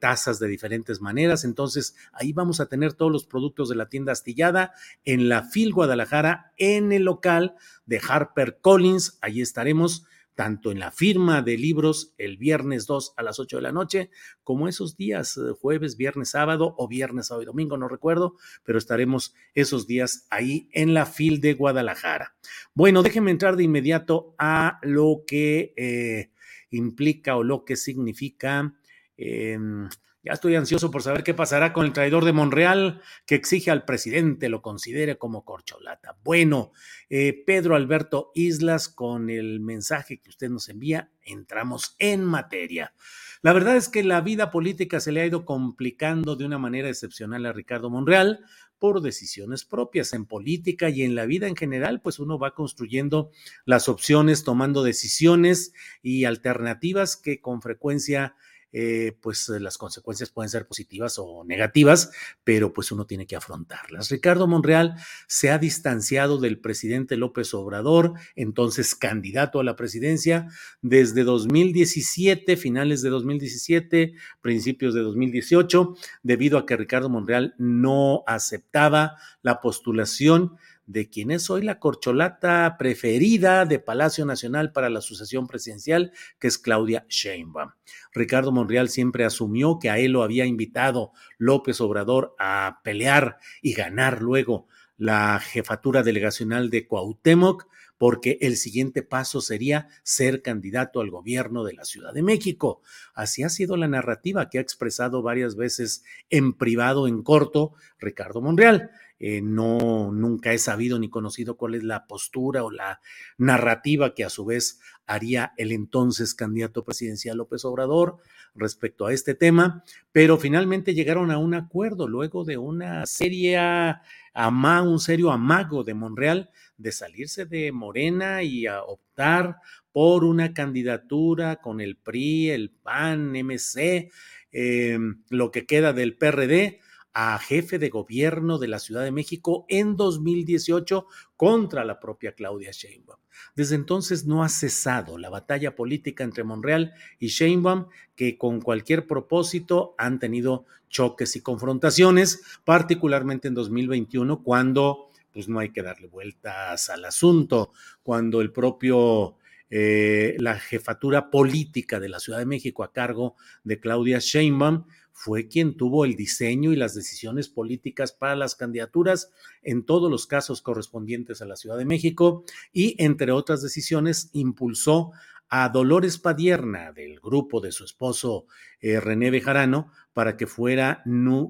tazas 0.00 0.38
de 0.38 0.48
diferentes 0.48 1.02
maneras. 1.02 1.44
Entonces, 1.44 1.94
ahí 2.14 2.32
vamos 2.32 2.60
a 2.60 2.66
tener 2.66 2.94
todos 2.94 3.12
los 3.12 3.26
productos 3.26 3.68
de 3.68 3.76
la 3.76 3.90
tienda 3.90 4.12
astillada 4.12 4.72
en 5.04 5.28
la 5.28 5.42
FIL 5.42 5.74
Guadalajara, 5.74 6.52
en 6.56 6.92
el 6.92 7.02
local 7.02 7.54
de 7.84 8.00
Harper 8.08 8.58
Collins. 8.62 9.18
Ahí 9.20 9.42
estaremos 9.42 10.06
tanto 10.34 10.72
en 10.72 10.78
la 10.78 10.90
firma 10.90 11.42
de 11.42 11.58
libros 11.58 12.14
el 12.18 12.36
viernes 12.36 12.86
2 12.86 13.14
a 13.16 13.22
las 13.22 13.38
8 13.38 13.56
de 13.56 13.62
la 13.62 13.72
noche, 13.72 14.10
como 14.44 14.68
esos 14.68 14.96
días, 14.96 15.36
eh, 15.36 15.52
jueves, 15.58 15.96
viernes, 15.96 16.30
sábado 16.30 16.74
o 16.78 16.88
viernes, 16.88 17.26
sábado 17.26 17.42
y 17.42 17.46
domingo, 17.46 17.76
no 17.76 17.88
recuerdo, 17.88 18.36
pero 18.64 18.78
estaremos 18.78 19.34
esos 19.54 19.86
días 19.86 20.26
ahí 20.30 20.68
en 20.72 20.94
la 20.94 21.06
FIL 21.06 21.40
de 21.40 21.54
Guadalajara. 21.54 22.34
Bueno, 22.74 23.02
déjenme 23.02 23.30
entrar 23.30 23.56
de 23.56 23.64
inmediato 23.64 24.34
a 24.38 24.78
lo 24.82 25.24
que 25.26 25.74
eh, 25.76 26.30
implica 26.70 27.36
o 27.36 27.44
lo 27.44 27.64
que 27.64 27.76
significa 27.76 28.74
em, 29.16 29.88
Ya 30.24 30.34
estoy 30.34 30.54
ansioso 30.54 30.92
por 30.92 31.02
saber 31.02 31.24
qué 31.24 31.34
pasará 31.34 31.72
con 31.72 31.84
el 31.84 31.92
traidor 31.92 32.24
de 32.24 32.32
Monreal 32.32 33.02
que 33.26 33.34
exige 33.34 33.72
al 33.72 33.84
presidente 33.84 34.48
lo 34.48 34.62
considere 34.62 35.18
como 35.18 35.44
corcholata. 35.44 36.16
Bueno, 36.22 36.70
eh, 37.10 37.42
Pedro 37.44 37.74
Alberto 37.74 38.30
Islas, 38.32 38.88
con 38.88 39.30
el 39.30 39.58
mensaje 39.58 40.20
que 40.20 40.30
usted 40.30 40.48
nos 40.48 40.68
envía, 40.68 41.10
entramos 41.22 41.96
en 41.98 42.24
materia. 42.24 42.94
La 43.42 43.52
verdad 43.52 43.74
es 43.74 43.88
que 43.88 44.04
la 44.04 44.20
vida 44.20 44.52
política 44.52 45.00
se 45.00 45.10
le 45.10 45.22
ha 45.22 45.26
ido 45.26 45.44
complicando 45.44 46.36
de 46.36 46.44
una 46.44 46.58
manera 46.58 46.88
excepcional 46.88 47.44
a 47.44 47.52
Ricardo 47.52 47.90
Monreal 47.90 48.44
por 48.78 49.00
decisiones 49.00 49.64
propias 49.64 50.12
en 50.12 50.26
política 50.26 50.88
y 50.88 51.02
en 51.02 51.16
la 51.16 51.26
vida 51.26 51.48
en 51.48 51.56
general, 51.56 52.00
pues 52.00 52.20
uno 52.20 52.38
va 52.38 52.54
construyendo 52.54 53.32
las 53.64 53.88
opciones, 53.88 54.44
tomando 54.44 54.84
decisiones 54.84 55.72
y 56.00 56.26
alternativas 56.26 57.16
que 57.16 57.40
con 57.40 57.60
frecuencia 57.60 58.36
eh, 58.72 59.16
pues 59.20 59.48
eh, 59.50 59.60
las 59.60 59.76
consecuencias 59.76 60.30
pueden 60.30 60.48
ser 60.48 60.66
positivas 60.66 61.18
o 61.18 61.44
negativas, 61.44 62.10
pero 62.42 62.72
pues 62.72 62.90
uno 62.90 63.06
tiene 63.06 63.26
que 63.26 63.36
afrontarlas. 63.36 64.10
Ricardo 64.10 64.46
Monreal 64.46 64.94
se 65.26 65.50
ha 65.50 65.58
distanciado 65.58 66.38
del 66.38 66.58
presidente 66.58 67.16
López 67.16 67.52
Obrador, 67.54 68.14
entonces 68.34 68.94
candidato 68.94 69.60
a 69.60 69.64
la 69.64 69.76
presidencia, 69.76 70.48
desde 70.80 71.24
2017, 71.24 72.56
finales 72.56 73.02
de 73.02 73.10
2017, 73.10 74.14
principios 74.40 74.94
de 74.94 75.00
2018, 75.02 75.94
debido 76.22 76.58
a 76.58 76.66
que 76.66 76.76
Ricardo 76.76 77.08
Monreal 77.08 77.54
no 77.58 78.24
aceptaba 78.26 79.16
la 79.42 79.60
postulación 79.60 80.56
de 80.86 81.08
quien 81.08 81.30
es 81.30 81.48
hoy 81.50 81.62
la 81.62 81.78
corcholata 81.78 82.76
preferida 82.78 83.64
de 83.64 83.78
Palacio 83.78 84.24
Nacional 84.24 84.72
para 84.72 84.90
la 84.90 85.00
sucesión 85.00 85.46
presidencial, 85.46 86.12
que 86.38 86.48
es 86.48 86.58
Claudia 86.58 87.06
Sheinbaum. 87.08 87.70
Ricardo 88.12 88.52
Monreal 88.52 88.88
siempre 88.88 89.24
asumió 89.24 89.78
que 89.78 89.90
a 89.90 89.98
él 89.98 90.12
lo 90.12 90.22
había 90.22 90.46
invitado 90.46 91.12
López 91.38 91.80
Obrador 91.80 92.34
a 92.38 92.80
pelear 92.84 93.38
y 93.60 93.74
ganar 93.74 94.22
luego 94.22 94.66
la 94.96 95.40
jefatura 95.40 96.02
delegacional 96.02 96.70
de 96.70 96.86
Cuauhtémoc, 96.86 97.66
porque 97.98 98.38
el 98.40 98.56
siguiente 98.56 99.02
paso 99.02 99.40
sería 99.40 99.88
ser 100.02 100.42
candidato 100.42 101.00
al 101.00 101.10
gobierno 101.10 101.62
de 101.62 101.72
la 101.72 101.84
Ciudad 101.84 102.12
de 102.12 102.22
México. 102.22 102.82
Así 103.14 103.44
ha 103.44 103.48
sido 103.48 103.76
la 103.76 103.86
narrativa 103.86 104.50
que 104.50 104.58
ha 104.58 104.60
expresado 104.60 105.22
varias 105.22 105.54
veces 105.54 106.04
en 106.28 106.52
privado, 106.52 107.06
en 107.06 107.22
corto, 107.22 107.74
Ricardo 108.00 108.40
Monreal. 108.40 108.90
Eh, 109.24 109.40
no, 109.40 110.10
nunca 110.10 110.52
he 110.52 110.58
sabido 110.58 110.98
ni 110.98 111.08
conocido 111.08 111.56
cuál 111.56 111.76
es 111.76 111.84
la 111.84 112.08
postura 112.08 112.64
o 112.64 112.72
la 112.72 113.00
narrativa 113.38 114.14
que 114.14 114.24
a 114.24 114.30
su 114.30 114.44
vez 114.44 114.80
haría 115.06 115.52
el 115.58 115.70
entonces 115.70 116.34
candidato 116.34 116.84
presidencial 116.84 117.36
López 117.36 117.64
Obrador 117.64 118.16
respecto 118.56 119.06
a 119.06 119.12
este 119.12 119.36
tema, 119.36 119.84
pero 120.10 120.38
finalmente 120.38 120.92
llegaron 120.92 121.30
a 121.30 121.38
un 121.38 121.54
acuerdo 121.54 122.08
luego 122.08 122.44
de 122.44 122.58
una 122.58 123.06
seria 123.06 124.02
ama, 124.34 124.82
un 124.82 124.98
serio 124.98 125.30
amago 125.30 125.84
de 125.84 125.94
Monreal 125.94 126.50
de 126.76 126.90
salirse 126.90 127.46
de 127.46 127.70
Morena 127.70 128.42
y 128.42 128.66
a 128.66 128.82
optar 128.82 129.58
por 129.92 130.24
una 130.24 130.52
candidatura 130.52 131.60
con 131.60 131.80
el 131.80 131.96
PRI, 131.96 132.50
el 132.50 132.70
PAN, 132.70 133.36
MC, 133.36 134.10
eh, 134.50 134.98
lo 135.30 135.52
que 135.52 135.64
queda 135.64 135.92
del 135.92 136.16
PRD 136.16 136.80
a 137.14 137.38
jefe 137.38 137.78
de 137.78 137.90
gobierno 137.90 138.58
de 138.58 138.68
la 138.68 138.78
Ciudad 138.78 139.02
de 139.02 139.12
México 139.12 139.66
en 139.68 139.96
2018 139.96 141.06
contra 141.36 141.84
la 141.84 142.00
propia 142.00 142.32
Claudia 142.32 142.70
Sheinbaum. 142.70 143.18
Desde 143.54 143.74
entonces 143.74 144.26
no 144.26 144.42
ha 144.42 144.48
cesado 144.48 145.18
la 145.18 145.30
batalla 145.30 145.74
política 145.74 146.24
entre 146.24 146.44
Monreal 146.44 146.94
y 147.18 147.28
Sheinbaum, 147.28 147.86
que 148.14 148.38
con 148.38 148.60
cualquier 148.60 149.06
propósito 149.06 149.94
han 149.98 150.18
tenido 150.18 150.64
choques 150.88 151.36
y 151.36 151.40
confrontaciones, 151.40 152.42
particularmente 152.64 153.48
en 153.48 153.54
2021, 153.54 154.42
cuando 154.42 155.08
pues 155.32 155.48
no 155.48 155.58
hay 155.58 155.70
que 155.70 155.82
darle 155.82 156.08
vueltas 156.08 156.90
al 156.90 157.06
asunto, 157.06 157.72
cuando 158.02 158.42
el 158.42 158.52
propio 158.52 159.36
eh, 159.70 160.36
la 160.38 160.58
jefatura 160.58 161.30
política 161.30 161.98
de 161.98 162.10
la 162.10 162.20
Ciudad 162.20 162.38
de 162.38 162.44
México 162.44 162.84
a 162.84 162.92
cargo 162.92 163.36
de 163.64 163.80
Claudia 163.80 164.18
Sheinbaum 164.18 164.84
fue 165.12 165.48
quien 165.48 165.76
tuvo 165.76 166.04
el 166.04 166.16
diseño 166.16 166.72
y 166.72 166.76
las 166.76 166.94
decisiones 166.94 167.48
políticas 167.48 168.12
para 168.12 168.34
las 168.34 168.54
candidaturas 168.54 169.30
en 169.62 169.84
todos 169.84 170.10
los 170.10 170.26
casos 170.26 170.62
correspondientes 170.62 171.42
a 171.42 171.46
la 171.46 171.56
Ciudad 171.56 171.78
de 171.78 171.84
México 171.84 172.44
y, 172.72 172.96
entre 173.02 173.32
otras 173.32 173.62
decisiones, 173.62 174.30
impulsó 174.32 175.12
a 175.48 175.68
Dolores 175.68 176.18
Padierna 176.18 176.92
del 176.92 177.20
grupo 177.20 177.60
de 177.60 177.72
su 177.72 177.84
esposo 177.84 178.46
eh, 178.80 179.00
René 179.00 179.30
Bejarano 179.30 179.92
para 180.14 180.38
que 180.38 180.46
fuera 180.46 181.02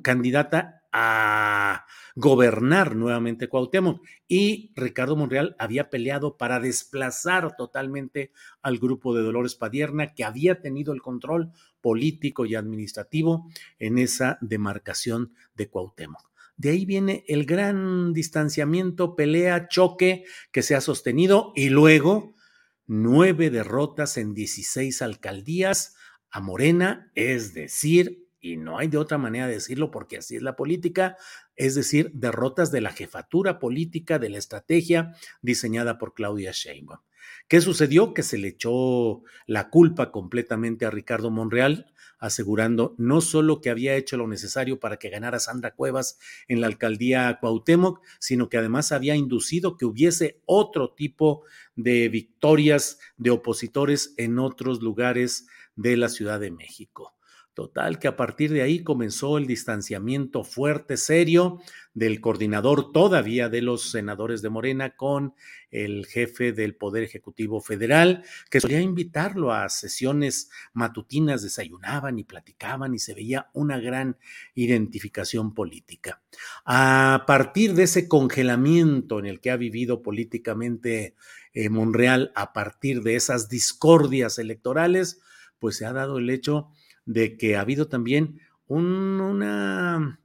candidata 0.02 0.81
a 0.92 1.86
gobernar 2.14 2.94
nuevamente 2.94 3.48
Cuauhtémoc 3.48 4.04
y 4.28 4.72
Ricardo 4.76 5.16
Monreal 5.16 5.56
había 5.58 5.88
peleado 5.88 6.36
para 6.36 6.60
desplazar 6.60 7.56
totalmente 7.56 8.32
al 8.60 8.78
grupo 8.78 9.14
de 9.14 9.22
Dolores 9.22 9.54
Padierna 9.54 10.14
que 10.14 10.24
había 10.24 10.60
tenido 10.60 10.92
el 10.92 11.00
control 11.00 11.52
político 11.80 12.44
y 12.44 12.54
administrativo 12.54 13.48
en 13.78 13.98
esa 13.98 14.38
demarcación 14.42 15.34
de 15.54 15.68
Cuauhtémoc. 15.68 16.30
De 16.56 16.70
ahí 16.70 16.84
viene 16.84 17.24
el 17.26 17.46
gran 17.46 18.12
distanciamiento, 18.12 19.16
pelea, 19.16 19.68
choque 19.68 20.24
que 20.52 20.62
se 20.62 20.74
ha 20.74 20.80
sostenido 20.80 21.52
y 21.56 21.70
luego 21.70 22.34
nueve 22.86 23.48
derrotas 23.50 24.18
en 24.18 24.34
16 24.34 25.00
alcaldías 25.02 25.96
a 26.30 26.40
Morena, 26.40 27.10
es 27.14 27.54
decir, 27.54 28.21
y 28.42 28.56
no 28.56 28.76
hay 28.78 28.88
de 28.88 28.98
otra 28.98 29.16
manera 29.16 29.46
de 29.46 29.54
decirlo 29.54 29.90
porque 29.92 30.18
así 30.18 30.36
es 30.36 30.42
la 30.42 30.56
política, 30.56 31.16
es 31.56 31.76
decir, 31.76 32.10
derrotas 32.12 32.72
de 32.72 32.80
la 32.80 32.90
jefatura 32.90 33.60
política 33.60 34.18
de 34.18 34.28
la 34.28 34.38
estrategia 34.38 35.14
diseñada 35.40 35.96
por 35.96 36.12
Claudia 36.12 36.50
Sheinbaum. 36.52 37.00
¿Qué 37.46 37.60
sucedió? 37.60 38.14
Que 38.14 38.24
se 38.24 38.38
le 38.38 38.48
echó 38.48 39.22
la 39.46 39.70
culpa 39.70 40.10
completamente 40.10 40.84
a 40.84 40.90
Ricardo 40.90 41.30
Monreal, 41.30 41.92
asegurando 42.18 42.96
no 42.98 43.20
solo 43.20 43.60
que 43.60 43.70
había 43.70 43.94
hecho 43.94 44.16
lo 44.16 44.26
necesario 44.26 44.80
para 44.80 44.96
que 44.96 45.08
ganara 45.08 45.38
Sandra 45.38 45.74
Cuevas 45.74 46.18
en 46.48 46.60
la 46.60 46.66
alcaldía 46.66 47.38
Cuauhtémoc, 47.40 48.00
sino 48.18 48.48
que 48.48 48.58
además 48.58 48.90
había 48.90 49.14
inducido 49.14 49.76
que 49.76 49.84
hubiese 49.84 50.40
otro 50.46 50.94
tipo 50.94 51.44
de 51.76 52.08
victorias 52.08 52.98
de 53.16 53.30
opositores 53.30 54.14
en 54.16 54.40
otros 54.40 54.82
lugares 54.82 55.46
de 55.76 55.96
la 55.96 56.08
Ciudad 56.08 56.40
de 56.40 56.50
México. 56.50 57.14
Total, 57.54 57.98
que 57.98 58.08
a 58.08 58.16
partir 58.16 58.50
de 58.50 58.62
ahí 58.62 58.82
comenzó 58.82 59.36
el 59.36 59.46
distanciamiento 59.46 60.42
fuerte, 60.42 60.96
serio, 60.96 61.60
del 61.92 62.22
coordinador 62.22 62.92
todavía 62.92 63.50
de 63.50 63.60
los 63.60 63.90
senadores 63.90 64.40
de 64.40 64.48
Morena 64.48 64.96
con 64.96 65.34
el 65.70 66.06
jefe 66.06 66.52
del 66.52 66.74
Poder 66.74 67.02
Ejecutivo 67.02 67.60
Federal, 67.60 68.24
que 68.50 68.60
solía 68.60 68.80
invitarlo 68.80 69.52
a 69.52 69.68
sesiones 69.68 70.48
matutinas, 70.72 71.42
desayunaban 71.42 72.18
y 72.18 72.24
platicaban 72.24 72.94
y 72.94 72.98
se 72.98 73.12
veía 73.12 73.50
una 73.52 73.78
gran 73.78 74.16
identificación 74.54 75.52
política. 75.52 76.22
A 76.64 77.24
partir 77.26 77.74
de 77.74 77.82
ese 77.82 78.08
congelamiento 78.08 79.18
en 79.18 79.26
el 79.26 79.40
que 79.40 79.50
ha 79.50 79.56
vivido 79.56 80.00
políticamente 80.00 81.16
eh, 81.52 81.68
Monreal, 81.68 82.32
a 82.34 82.54
partir 82.54 83.02
de 83.02 83.16
esas 83.16 83.50
discordias 83.50 84.38
electorales, 84.38 85.20
pues 85.58 85.76
se 85.76 85.84
ha 85.84 85.92
dado 85.92 86.16
el 86.16 86.30
hecho 86.30 86.70
de 87.04 87.36
que 87.36 87.56
ha 87.56 87.60
habido 87.60 87.88
también 87.88 88.40
una 88.66 90.18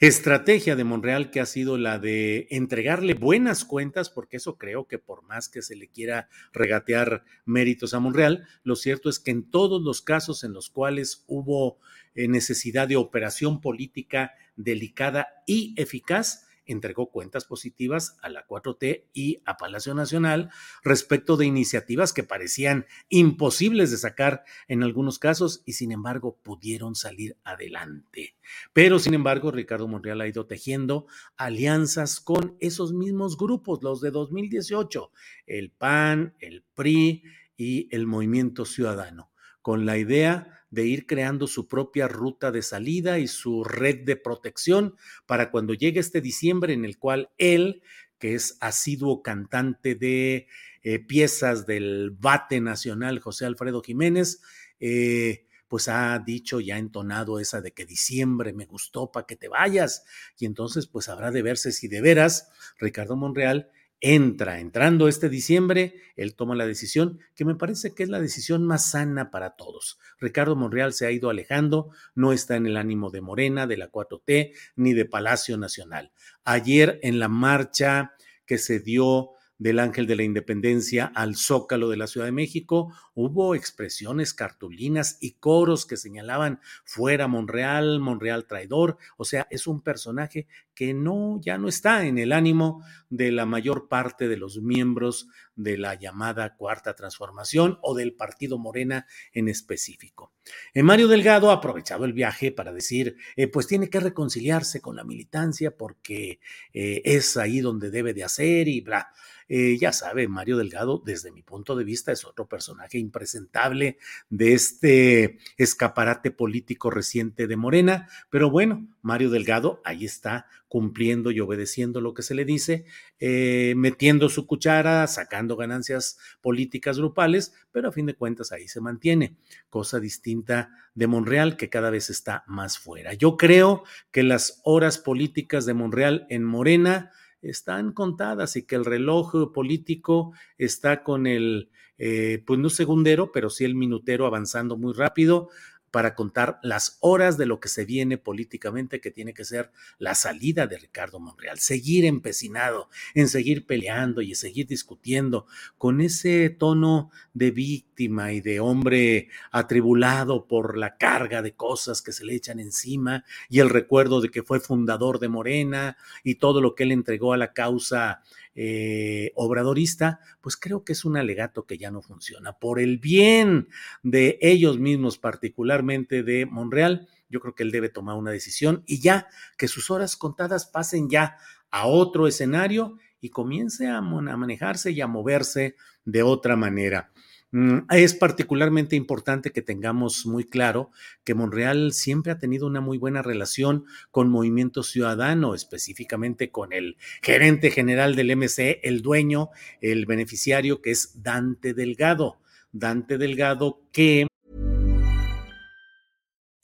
estrategia 0.00 0.76
de 0.76 0.84
Monreal 0.84 1.30
que 1.30 1.40
ha 1.40 1.46
sido 1.46 1.76
la 1.76 1.98
de 1.98 2.46
entregarle 2.50 3.14
buenas 3.14 3.64
cuentas, 3.64 4.10
porque 4.10 4.36
eso 4.36 4.56
creo 4.56 4.86
que 4.86 4.98
por 4.98 5.22
más 5.24 5.48
que 5.48 5.60
se 5.60 5.74
le 5.74 5.88
quiera 5.88 6.28
regatear 6.52 7.24
méritos 7.44 7.94
a 7.94 8.00
Monreal, 8.00 8.46
lo 8.62 8.76
cierto 8.76 9.10
es 9.10 9.18
que 9.18 9.32
en 9.32 9.50
todos 9.50 9.82
los 9.82 10.00
casos 10.00 10.44
en 10.44 10.52
los 10.52 10.70
cuales 10.70 11.24
hubo 11.26 11.78
eh, 12.14 12.28
necesidad 12.28 12.86
de 12.86 12.96
operación 12.96 13.60
política 13.60 14.34
delicada 14.56 15.28
y 15.46 15.74
eficaz, 15.76 16.47
entregó 16.68 17.10
cuentas 17.10 17.44
positivas 17.44 18.16
a 18.22 18.28
la 18.28 18.46
4T 18.46 19.06
y 19.12 19.42
a 19.44 19.56
Palacio 19.56 19.94
Nacional 19.94 20.50
respecto 20.84 21.36
de 21.36 21.46
iniciativas 21.46 22.12
que 22.12 22.22
parecían 22.22 22.86
imposibles 23.08 23.90
de 23.90 23.96
sacar 23.96 24.44
en 24.68 24.82
algunos 24.82 25.18
casos 25.18 25.62
y 25.64 25.72
sin 25.72 25.90
embargo 25.90 26.38
pudieron 26.42 26.94
salir 26.94 27.36
adelante. 27.42 28.36
Pero 28.72 28.98
sin 28.98 29.14
embargo, 29.14 29.50
Ricardo 29.50 29.88
Monreal 29.88 30.20
ha 30.20 30.28
ido 30.28 30.46
tejiendo 30.46 31.06
alianzas 31.36 32.20
con 32.20 32.56
esos 32.60 32.92
mismos 32.92 33.36
grupos, 33.36 33.82
los 33.82 34.00
de 34.00 34.10
2018, 34.10 35.10
el 35.46 35.70
PAN, 35.70 36.34
el 36.38 36.64
PRI 36.74 37.22
y 37.56 37.88
el 37.94 38.06
Movimiento 38.06 38.64
Ciudadano, 38.64 39.32
con 39.62 39.86
la 39.86 39.98
idea 39.98 40.57
de 40.70 40.86
ir 40.86 41.06
creando 41.06 41.46
su 41.46 41.68
propia 41.68 42.08
ruta 42.08 42.50
de 42.50 42.62
salida 42.62 43.18
y 43.18 43.28
su 43.28 43.64
red 43.64 44.04
de 44.04 44.16
protección 44.16 44.96
para 45.26 45.50
cuando 45.50 45.74
llegue 45.74 46.00
este 46.00 46.20
diciembre 46.20 46.72
en 46.72 46.84
el 46.84 46.98
cual 46.98 47.30
él, 47.38 47.82
que 48.18 48.34
es 48.34 48.56
asiduo 48.60 49.22
cantante 49.22 49.94
de 49.94 50.46
eh, 50.82 50.98
piezas 50.98 51.66
del 51.66 52.10
bate 52.10 52.60
nacional 52.60 53.20
José 53.20 53.46
Alfredo 53.46 53.82
Jiménez, 53.82 54.40
eh, 54.80 55.46
pues 55.68 55.88
ha 55.88 56.18
dicho 56.18 56.60
y 56.60 56.70
ha 56.70 56.78
entonado 56.78 57.40
esa 57.40 57.60
de 57.60 57.72
que 57.72 57.84
diciembre 57.84 58.52
me 58.52 58.64
gustó 58.64 59.12
para 59.12 59.26
que 59.26 59.36
te 59.36 59.48
vayas. 59.48 60.04
Y 60.38 60.46
entonces, 60.46 60.86
pues 60.86 61.08
habrá 61.08 61.30
de 61.30 61.42
verse 61.42 61.72
si 61.72 61.88
de 61.88 62.00
veras 62.00 62.50
Ricardo 62.78 63.16
Monreal 63.16 63.70
entra, 64.00 64.60
entrando 64.60 65.08
este 65.08 65.28
diciembre, 65.28 65.94
él 66.16 66.34
toma 66.34 66.54
la 66.54 66.66
decisión 66.66 67.18
que 67.34 67.44
me 67.44 67.54
parece 67.54 67.94
que 67.94 68.04
es 68.04 68.08
la 68.08 68.20
decisión 68.20 68.64
más 68.64 68.90
sana 68.90 69.30
para 69.30 69.56
todos. 69.56 69.98
Ricardo 70.20 70.56
Monreal 70.56 70.92
se 70.92 71.06
ha 71.06 71.10
ido 71.10 71.30
alejando, 71.30 71.90
no 72.14 72.32
está 72.32 72.56
en 72.56 72.66
el 72.66 72.76
ánimo 72.76 73.10
de 73.10 73.20
Morena, 73.20 73.66
de 73.66 73.76
la 73.76 73.90
4T, 73.90 74.52
ni 74.76 74.92
de 74.92 75.04
Palacio 75.04 75.56
Nacional. 75.58 76.12
Ayer 76.44 77.00
en 77.02 77.18
la 77.18 77.28
marcha 77.28 78.14
que 78.46 78.58
se 78.58 78.80
dio 78.80 79.30
del 79.58 79.80
Ángel 79.80 80.06
de 80.06 80.16
la 80.16 80.22
Independencia 80.22 81.06
al 81.14 81.36
Zócalo 81.36 81.88
de 81.88 81.96
la 81.96 82.06
Ciudad 82.06 82.26
de 82.26 82.32
México, 82.32 82.94
hubo 83.14 83.54
expresiones, 83.54 84.32
cartulinas 84.32 85.18
y 85.20 85.32
coros 85.32 85.84
que 85.84 85.96
señalaban 85.96 86.60
fuera 86.84 87.26
Monreal, 87.26 87.98
Monreal 88.00 88.46
traidor, 88.46 88.96
o 89.16 89.24
sea, 89.24 89.46
es 89.50 89.66
un 89.66 89.82
personaje 89.82 90.46
que 90.74 90.94
no 90.94 91.40
ya 91.40 91.58
no 91.58 91.68
está 91.68 92.06
en 92.06 92.18
el 92.18 92.32
ánimo 92.32 92.84
de 93.10 93.32
la 93.32 93.46
mayor 93.46 93.88
parte 93.88 94.28
de 94.28 94.36
los 94.36 94.62
miembros 94.62 95.28
de 95.58 95.76
la 95.76 95.94
llamada 95.96 96.56
Cuarta 96.56 96.94
Transformación 96.94 97.78
o 97.82 97.94
del 97.94 98.14
Partido 98.14 98.58
Morena 98.58 99.06
en 99.32 99.48
específico. 99.48 100.32
En 100.72 100.86
Mario 100.86 101.08
Delgado 101.08 101.50
ha 101.50 101.54
aprovechado 101.54 102.04
el 102.04 102.12
viaje 102.12 102.52
para 102.52 102.72
decir, 102.72 103.16
eh, 103.36 103.48
pues 103.48 103.66
tiene 103.66 103.90
que 103.90 104.00
reconciliarse 104.00 104.80
con 104.80 104.96
la 104.96 105.04
militancia 105.04 105.76
porque 105.76 106.40
eh, 106.72 107.02
es 107.04 107.36
ahí 107.36 107.60
donde 107.60 107.90
debe 107.90 108.14
de 108.14 108.24
hacer 108.24 108.68
y 108.68 108.80
bla. 108.80 109.12
Eh, 109.48 109.78
ya 109.80 109.92
sabe, 109.92 110.28
Mario 110.28 110.58
Delgado, 110.58 111.02
desde 111.04 111.32
mi 111.32 111.42
punto 111.42 111.74
de 111.74 111.84
vista, 111.84 112.12
es 112.12 112.24
otro 112.24 112.46
personaje 112.46 112.98
impresentable 112.98 113.96
de 114.28 114.52
este 114.52 115.38
escaparate 115.56 116.30
político 116.30 116.90
reciente 116.90 117.46
de 117.46 117.56
Morena, 117.56 118.08
pero 118.28 118.50
bueno, 118.50 118.86
Mario 119.08 119.30
Delgado 119.30 119.80
ahí 119.86 120.04
está 120.04 120.46
cumpliendo 120.68 121.30
y 121.30 121.40
obedeciendo 121.40 122.02
lo 122.02 122.12
que 122.12 122.22
se 122.22 122.34
le 122.34 122.44
dice, 122.44 122.84
eh, 123.18 123.72
metiendo 123.74 124.28
su 124.28 124.46
cuchara, 124.46 125.06
sacando 125.06 125.56
ganancias 125.56 126.18
políticas 126.42 126.98
grupales, 126.98 127.54
pero 127.72 127.88
a 127.88 127.92
fin 127.92 128.04
de 128.04 128.14
cuentas 128.14 128.52
ahí 128.52 128.68
se 128.68 128.82
mantiene, 128.82 129.38
cosa 129.70 129.98
distinta 129.98 130.70
de 130.94 131.06
Monreal 131.06 131.56
que 131.56 131.70
cada 131.70 131.88
vez 131.88 132.10
está 132.10 132.44
más 132.46 132.78
fuera. 132.78 133.14
Yo 133.14 133.38
creo 133.38 133.82
que 134.12 134.22
las 134.22 134.60
horas 134.62 134.98
políticas 134.98 135.64
de 135.64 135.72
Monreal 135.72 136.26
en 136.28 136.44
Morena, 136.44 137.10
están 137.40 137.92
contadas 137.92 138.56
y 138.56 138.66
que 138.66 138.74
el 138.74 138.84
reloj 138.84 139.52
político 139.54 140.32
está 140.56 141.04
con 141.04 141.28
el, 141.28 141.70
eh, 141.96 142.42
pues 142.44 142.58
no 142.58 142.68
segundero, 142.68 143.30
pero 143.30 143.48
sí 143.48 143.64
el 143.64 143.76
minutero 143.76 144.26
avanzando 144.26 144.76
muy 144.76 144.92
rápido 144.92 145.48
para 145.90 146.14
contar 146.14 146.58
las 146.62 146.98
horas 147.00 147.38
de 147.38 147.46
lo 147.46 147.60
que 147.60 147.68
se 147.68 147.84
viene 147.84 148.18
políticamente, 148.18 149.00
que 149.00 149.10
tiene 149.10 149.34
que 149.34 149.44
ser 149.44 149.70
la 149.98 150.14
salida 150.14 150.66
de 150.66 150.78
Ricardo 150.78 151.20
Monreal, 151.20 151.58
seguir 151.58 152.04
empecinado 152.04 152.88
en 153.14 153.28
seguir 153.28 153.66
peleando 153.66 154.20
y 154.20 154.34
seguir 154.34 154.66
discutiendo 154.66 155.46
con 155.76 156.00
ese 156.00 156.50
tono 156.50 157.10
de 157.34 157.50
víctima 157.50 158.32
y 158.32 158.40
de 158.40 158.60
hombre 158.60 159.28
atribulado 159.50 160.46
por 160.46 160.76
la 160.76 160.96
carga 160.96 161.42
de 161.42 161.54
cosas 161.54 162.02
que 162.02 162.12
se 162.12 162.24
le 162.24 162.34
echan 162.34 162.60
encima 162.60 163.24
y 163.48 163.60
el 163.60 163.70
recuerdo 163.70 164.20
de 164.20 164.30
que 164.30 164.42
fue 164.42 164.60
fundador 164.60 165.18
de 165.18 165.28
Morena 165.28 165.96
y 166.22 166.36
todo 166.36 166.60
lo 166.60 166.74
que 166.74 166.84
él 166.84 166.92
entregó 166.92 167.32
a 167.32 167.36
la 167.36 167.52
causa 167.52 168.22
eh, 168.60 169.30
obradorista, 169.36 170.18
pues 170.40 170.56
creo 170.56 170.82
que 170.82 170.92
es 170.92 171.04
un 171.04 171.16
alegato 171.16 171.64
que 171.64 171.78
ya 171.78 171.92
no 171.92 172.02
funciona. 172.02 172.54
Por 172.54 172.80
el 172.80 172.98
bien 172.98 173.68
de 174.02 174.36
ellos 174.42 174.80
mismos, 174.80 175.16
particularmente 175.16 176.24
de 176.24 176.44
Monreal, 176.44 177.06
yo 177.28 177.38
creo 177.38 177.54
que 177.54 177.62
él 177.62 177.70
debe 177.70 177.88
tomar 177.88 178.16
una 178.16 178.32
decisión 178.32 178.82
y 178.84 179.00
ya 179.00 179.28
que 179.56 179.68
sus 179.68 179.92
horas 179.92 180.16
contadas 180.16 180.66
pasen 180.66 181.08
ya 181.08 181.36
a 181.70 181.86
otro 181.86 182.26
escenario 182.26 182.98
y 183.20 183.28
comience 183.28 183.86
a, 183.86 183.98
a 183.98 184.02
manejarse 184.02 184.90
y 184.90 185.02
a 185.02 185.06
moverse 185.06 185.76
de 186.04 186.24
otra 186.24 186.56
manera. 186.56 187.12
Mm, 187.50 187.78
es 187.90 188.14
particularmente 188.14 188.94
importante 188.94 189.52
que 189.52 189.62
tengamos 189.62 190.26
muy 190.26 190.44
claro 190.44 190.90
que 191.24 191.34
Monreal 191.34 191.92
siempre 191.92 192.30
ha 192.30 192.38
tenido 192.38 192.66
una 192.66 192.82
muy 192.82 192.98
buena 192.98 193.22
relación 193.22 193.86
con 194.10 194.28
Movimiento 194.28 194.82
Ciudadano, 194.82 195.54
específicamente 195.54 196.50
con 196.50 196.74
el 196.74 196.98
gerente 197.22 197.70
general 197.70 198.16
del 198.16 198.36
MC, 198.36 198.80
el 198.82 199.00
dueño, 199.00 199.48
el 199.80 200.04
beneficiario, 200.04 200.82
que 200.82 200.90
es 200.90 201.22
Dante 201.22 201.72
Delgado. 201.72 202.38
Dante 202.70 203.16
Delgado 203.16 203.80
que... 203.92 204.26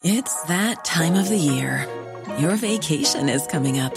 It's 0.02 0.34
that 0.48 0.84
time 0.84 1.18
of 1.18 1.30
the 1.30 1.38
year. 1.38 1.88
Your 2.38 2.56
vacation 2.56 3.30
is 3.30 3.46
coming 3.50 3.80
up. 3.80 3.94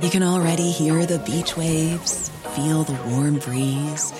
You 0.00 0.08
can 0.08 0.22
already 0.22 0.70
hear 0.70 1.04
the 1.04 1.18
beach 1.18 1.58
waves, 1.58 2.30
feel 2.54 2.84
the 2.84 2.96
warm 3.10 3.38
breeze, 3.38 4.14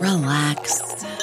relax 0.00 0.82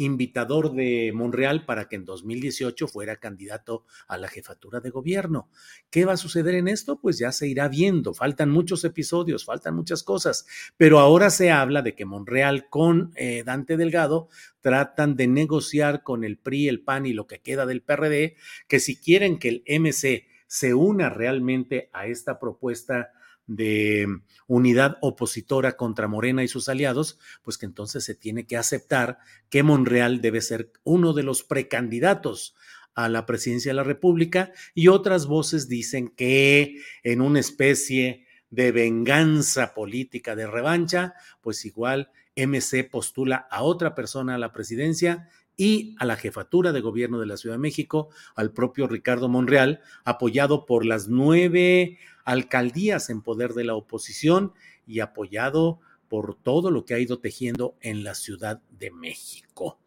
invitador 0.00 0.72
de 0.72 1.12
Monreal 1.14 1.64
para 1.64 1.88
que 1.88 1.96
en 1.96 2.04
2018 2.04 2.88
fuera 2.88 3.16
candidato 3.16 3.84
a 4.08 4.16
la 4.16 4.28
jefatura 4.28 4.80
de 4.80 4.90
gobierno. 4.90 5.50
¿Qué 5.90 6.04
va 6.04 6.14
a 6.14 6.16
suceder 6.16 6.54
en 6.54 6.68
esto? 6.68 7.00
Pues 7.00 7.18
ya 7.18 7.32
se 7.32 7.48
irá 7.48 7.68
viendo. 7.68 8.14
Faltan 8.14 8.50
muchos 8.50 8.84
episodios, 8.84 9.44
faltan 9.44 9.74
muchas 9.74 10.02
cosas, 10.02 10.46
pero 10.76 10.98
ahora 10.98 11.30
se 11.30 11.50
habla 11.50 11.82
de 11.82 11.94
que 11.94 12.04
Monreal 12.04 12.68
con 12.68 13.12
eh, 13.16 13.42
Dante 13.44 13.76
Delgado 13.76 14.28
tratan 14.60 15.16
de 15.16 15.26
negociar 15.26 16.02
con 16.02 16.24
el 16.24 16.38
PRI, 16.38 16.68
el 16.68 16.82
PAN 16.82 17.06
y 17.06 17.12
lo 17.12 17.26
que 17.26 17.40
queda 17.40 17.66
del 17.66 17.82
PRD, 17.82 18.36
que 18.68 18.80
si 18.80 19.00
quieren 19.00 19.38
que 19.38 19.48
el 19.48 19.80
MC 19.80 20.26
se 20.46 20.74
una 20.74 21.10
realmente 21.10 21.90
a 21.92 22.06
esta 22.06 22.40
propuesta 22.40 23.12
de 23.50 24.06
unidad 24.46 24.96
opositora 25.00 25.76
contra 25.76 26.06
Morena 26.06 26.44
y 26.44 26.48
sus 26.48 26.68
aliados, 26.68 27.18
pues 27.42 27.58
que 27.58 27.66
entonces 27.66 28.04
se 28.04 28.14
tiene 28.14 28.46
que 28.46 28.56
aceptar 28.56 29.18
que 29.48 29.64
Monreal 29.64 30.20
debe 30.20 30.40
ser 30.40 30.70
uno 30.84 31.12
de 31.14 31.24
los 31.24 31.42
precandidatos 31.42 32.54
a 32.94 33.08
la 33.08 33.26
presidencia 33.26 33.70
de 33.70 33.74
la 33.74 33.82
República 33.82 34.52
y 34.72 34.86
otras 34.86 35.26
voces 35.26 35.68
dicen 35.68 36.10
que 36.10 36.76
en 37.02 37.20
una 37.20 37.40
especie 37.40 38.24
de 38.50 38.70
venganza 38.70 39.74
política 39.74 40.36
de 40.36 40.46
revancha, 40.46 41.14
pues 41.40 41.64
igual 41.64 42.12
MC 42.36 42.88
postula 42.88 43.48
a 43.50 43.64
otra 43.64 43.96
persona 43.96 44.36
a 44.36 44.38
la 44.38 44.52
presidencia 44.52 45.28
y 45.60 45.94
a 45.98 46.06
la 46.06 46.16
jefatura 46.16 46.72
de 46.72 46.80
gobierno 46.80 47.20
de 47.20 47.26
la 47.26 47.36
Ciudad 47.36 47.56
de 47.56 47.60
México, 47.60 48.08
al 48.34 48.50
propio 48.50 48.86
Ricardo 48.86 49.28
Monreal, 49.28 49.82
apoyado 50.06 50.64
por 50.64 50.86
las 50.86 51.08
nueve 51.08 51.98
alcaldías 52.24 53.10
en 53.10 53.20
poder 53.20 53.52
de 53.52 53.64
la 53.64 53.74
oposición 53.74 54.54
y 54.86 55.00
apoyado 55.00 55.78
por 56.08 56.34
todo 56.34 56.70
lo 56.70 56.86
que 56.86 56.94
ha 56.94 56.98
ido 56.98 57.18
tejiendo 57.18 57.76
en 57.82 58.04
la 58.04 58.14
Ciudad 58.14 58.62
de 58.70 58.90
México. 58.90 59.78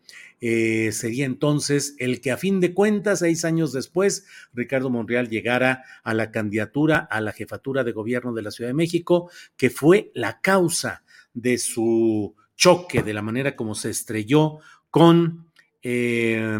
Eh, 0.41 0.91
sería 0.91 1.25
entonces 1.25 1.95
el 1.97 2.21
que 2.21 2.31
a 2.31 2.37
fin 2.37 2.59
de 2.59 2.75
cuentas, 2.75 3.19
seis 3.19 3.43
años 3.43 3.73
después, 3.73 4.27
Ricardo 4.53 4.91
Monreal 4.91 5.27
llegara 5.27 5.85
a 6.03 6.13
la 6.13 6.29
candidatura 6.29 6.99
a 6.99 7.19
la 7.19 7.31
jefatura 7.31 7.83
de 7.83 7.93
gobierno 7.93 8.31
de 8.33 8.43
la 8.43 8.51
Ciudad 8.51 8.69
de 8.69 8.75
México, 8.75 9.31
que 9.57 9.71
fue 9.71 10.11
la 10.13 10.39
causa 10.39 11.03
de 11.33 11.57
su 11.57 12.35
choque, 12.55 13.01
de 13.01 13.13
la 13.15 13.23
manera 13.23 13.55
como 13.55 13.73
se 13.73 13.89
estrelló 13.89 14.59
con, 14.91 15.47
eh, 15.83 16.59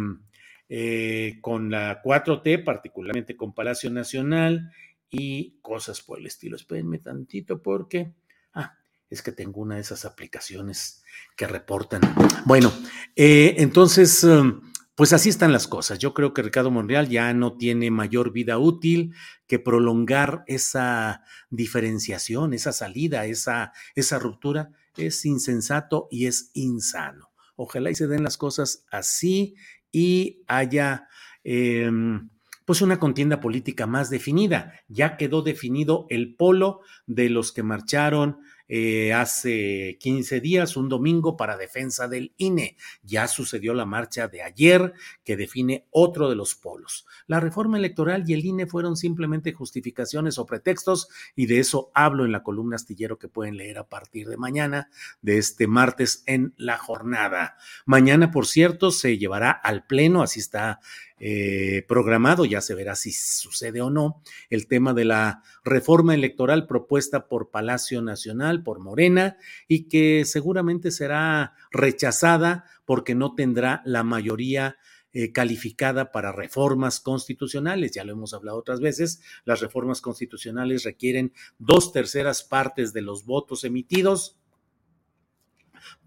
eh, 0.70 1.38
con 1.42 1.70
la 1.70 2.02
4T, 2.02 2.64
particularmente 2.64 3.38
con 3.38 3.54
Palacio 3.54 3.90
Nacional 3.90 4.72
y 5.10 5.60
cosas 5.62 6.02
por 6.02 6.20
el 6.20 6.26
estilo. 6.26 6.56
Espérenme 6.56 7.00
tantito 7.00 7.62
porque... 7.62 8.14
Ah, 8.54 8.78
es 9.10 9.22
que 9.22 9.32
tengo 9.32 9.62
una 9.62 9.76
de 9.76 9.82
esas 9.82 10.06
aplicaciones 10.06 11.04
que 11.36 11.48
reportan. 11.48 12.02
Bueno, 12.46 12.74
eh, 13.16 13.56
entonces, 13.60 14.24
um, 14.24 14.62
pues 14.96 15.14
así 15.14 15.30
están 15.30 15.52
las 15.52 15.68
cosas. 15.68 16.00
Yo 16.00 16.14
creo 16.14 16.34
que 16.34 16.42
Ricardo 16.42 16.72
Monreal 16.72 17.08
ya 17.08 17.34
no 17.34 17.58
tiene 17.58 17.92
mayor 17.92 18.32
vida 18.32 18.58
útil 18.58 19.14
que 19.48 19.60
prolongar 19.60 20.44
esa 20.48 21.22
diferenciación, 21.50 22.54
esa 22.54 22.72
salida, 22.74 23.26
esa, 23.26 23.74
esa 23.96 24.18
ruptura. 24.18 24.72
Es 24.98 25.26
insensato 25.26 26.08
y 26.10 26.28
es 26.28 26.50
insano. 26.54 27.33
Ojalá 27.64 27.90
y 27.92 27.96
se 27.96 28.08
den 28.08 28.24
las 28.24 28.38
cosas 28.38 28.86
así 28.92 29.56
y 29.92 30.44
haya... 30.48 31.08
Em, 31.46 32.30
pues 32.66 32.82
una 32.82 32.98
contienda 32.98 33.42
política 33.42 33.88
más 33.88 34.10
definida. 34.10 34.74
Ya 34.88 35.18
quedó 35.18 35.42
definido 35.42 36.06
el 36.10 36.36
polo 36.36 36.80
de 37.08 37.30
los 37.30 37.52
que 37.52 37.62
marcharon 37.62 38.38
eh, 38.76 39.14
hace 39.14 40.00
15 40.00 40.42
días, 40.42 40.76
un 40.78 40.90
domingo, 40.90 41.38
para 41.38 41.58
defensa 41.58 42.08
del 42.08 42.34
INE. 42.38 42.76
Ya 43.04 43.28
sucedió 43.28 43.76
la 43.76 43.86
marcha 43.86 44.28
de 44.28 44.42
ayer 44.42 44.94
que 45.24 45.38
define 45.38 45.86
otro 45.92 46.28
de 46.28 46.36
los 46.36 46.56
polos. 46.56 47.06
La 47.28 47.40
reforma 47.40 47.78
electoral 47.78 48.24
y 48.26 48.34
el 48.34 48.44
INE 48.44 48.66
fueron 48.66 48.98
simplemente 48.98 49.54
justificaciones 49.54 50.40
o 50.40 50.48
pretextos 50.48 51.08
y 51.36 51.46
de 51.46 51.60
eso 51.60 51.92
hablo 51.94 52.26
en 52.26 52.32
la 52.32 52.42
columna 52.42 52.78
astillero 52.78 53.20
que 53.20 53.28
pueden 53.28 53.58
leer 53.58 53.78
a 53.78 53.88
partir 53.88 54.28
de 54.28 54.38
mañana, 54.38 54.90
de 55.22 55.38
este 55.38 55.68
martes 55.68 56.24
en 56.26 56.56
la 56.58 56.80
jornada. 56.80 57.58
Mañana, 57.86 58.32
por 58.32 58.48
cierto, 58.48 58.90
se 58.90 59.20
llevará 59.20 59.52
al 59.52 59.86
Pleno, 59.86 60.24
así 60.24 60.40
está 60.40 60.80
eh, 61.20 61.86
programado, 61.88 62.46
ya 62.46 62.62
se 62.62 62.76
verá 62.76 62.96
si 62.96 63.12
sucede 63.12 63.82
o 63.82 63.90
no, 63.90 64.22
el 64.50 64.68
tema 64.68 64.94
de 64.94 65.06
la 65.06 65.44
reforma 65.64 66.14
electoral 66.14 66.68
propuesta 66.68 67.28
por 67.28 67.52
Palacio 67.52 68.02
Nacional, 68.02 68.64
por 68.64 68.80
Morena, 68.80 69.38
y 69.68 69.88
que 69.88 70.26
seguramente 70.26 70.92
será 70.92 71.54
rechazada 71.72 72.66
porque 72.86 73.16
no 73.16 73.36
tendrá 73.36 73.82
la 73.86 74.04
mayoría 74.04 74.78
eh, 75.16 75.32
calificada 75.32 76.12
para 76.12 76.32
reformas 76.32 77.00
constitucionales. 77.00 77.92
Ya 77.92 78.04
lo 78.04 78.14
hemos 78.14 78.34
hablado 78.34 78.58
otras 78.58 78.80
veces, 78.80 79.22
las 79.46 79.62
reformas 79.62 80.02
constitucionales 80.02 80.84
requieren 80.84 81.34
dos 81.60 81.92
terceras 81.92 82.44
partes 82.44 82.94
de 82.94 83.04
los 83.04 83.24
votos 83.24 83.64
emitidos 83.64 84.40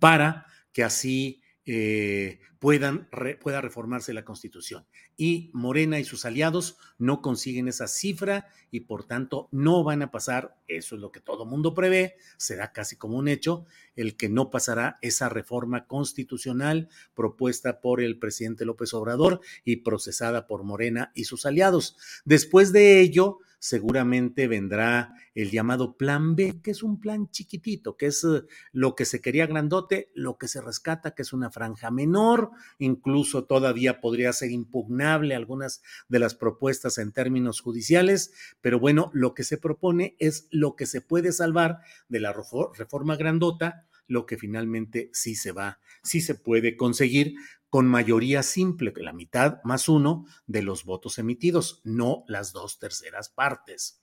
para 0.00 0.46
que 0.72 0.82
así 0.82 1.40
eh, 1.66 2.38
puedan, 2.60 3.08
pueda 3.40 3.60
reformarse 3.60 4.14
la 4.14 4.24
Constitución. 4.24 4.86
Y 5.16 5.50
Morena 5.52 5.98
y 5.98 6.04
sus 6.04 6.24
aliados 6.24 6.78
no 6.96 7.20
consiguen 7.20 7.68
esa 7.68 7.88
cifra 7.88 8.46
y 8.70 8.80
por 8.80 9.04
tanto 9.04 9.48
no 9.50 9.82
van 9.82 10.02
a 10.02 10.10
pasar, 10.10 10.56
eso 10.68 10.94
es 10.94 11.00
lo 11.00 11.10
que 11.10 11.20
todo 11.20 11.44
mundo 11.44 11.74
prevé, 11.74 12.16
será 12.36 12.72
casi 12.72 12.96
como 12.96 13.18
un 13.18 13.28
hecho, 13.28 13.66
el 13.96 14.16
que 14.16 14.28
no 14.28 14.50
pasará 14.50 14.98
esa 15.02 15.28
reforma 15.28 15.86
constitucional 15.86 16.88
propuesta 17.14 17.80
por 17.80 18.00
el 18.00 18.18
presidente 18.18 18.64
López 18.64 18.94
Obrador 18.94 19.40
y 19.64 19.76
procesada 19.76 20.46
por 20.46 20.62
Morena 20.62 21.10
y 21.14 21.24
sus 21.24 21.46
aliados. 21.46 21.96
Después 22.24 22.72
de 22.72 23.00
ello, 23.00 23.38
seguramente 23.66 24.46
vendrá 24.46 25.12
el 25.34 25.50
llamado 25.50 25.96
Plan 25.96 26.36
B, 26.36 26.60
que 26.62 26.70
es 26.70 26.84
un 26.84 27.00
plan 27.00 27.28
chiquitito, 27.32 27.96
que 27.96 28.06
es 28.06 28.22
eh, 28.22 28.44
lo 28.70 28.94
que 28.94 29.04
se 29.04 29.20
quería 29.20 29.48
grandote, 29.48 30.12
lo 30.14 30.38
que 30.38 30.46
se 30.46 30.60
rescata, 30.60 31.16
que 31.16 31.22
es 31.22 31.32
una 31.32 31.50
franja 31.50 31.90
menor, 31.90 32.52
incluso 32.78 33.44
todavía 33.44 34.00
podría 34.00 34.32
ser 34.32 34.52
impugnable 34.52 35.34
algunas 35.34 35.82
de 36.08 36.20
las 36.20 36.36
propuestas 36.36 36.98
en 36.98 37.10
términos 37.10 37.60
judiciales, 37.60 38.32
pero 38.60 38.78
bueno, 38.78 39.10
lo 39.12 39.34
que 39.34 39.42
se 39.42 39.58
propone 39.58 40.14
es 40.20 40.46
lo 40.52 40.76
que 40.76 40.86
se 40.86 41.00
puede 41.00 41.32
salvar 41.32 41.80
de 42.08 42.20
la 42.20 42.32
reforma 42.32 43.16
grandota, 43.16 43.84
lo 44.06 44.26
que 44.26 44.38
finalmente 44.38 45.10
sí 45.12 45.34
se 45.34 45.50
va, 45.50 45.80
sí 46.04 46.20
se 46.20 46.36
puede 46.36 46.76
conseguir 46.76 47.34
con 47.76 47.88
mayoría 47.88 48.42
simple, 48.42 48.90
la 48.96 49.12
mitad 49.12 49.60
más 49.62 49.90
uno 49.90 50.24
de 50.46 50.62
los 50.62 50.86
votos 50.86 51.18
emitidos, 51.18 51.82
no 51.84 52.24
las 52.26 52.54
dos 52.54 52.78
terceras 52.78 53.28
partes. 53.28 54.00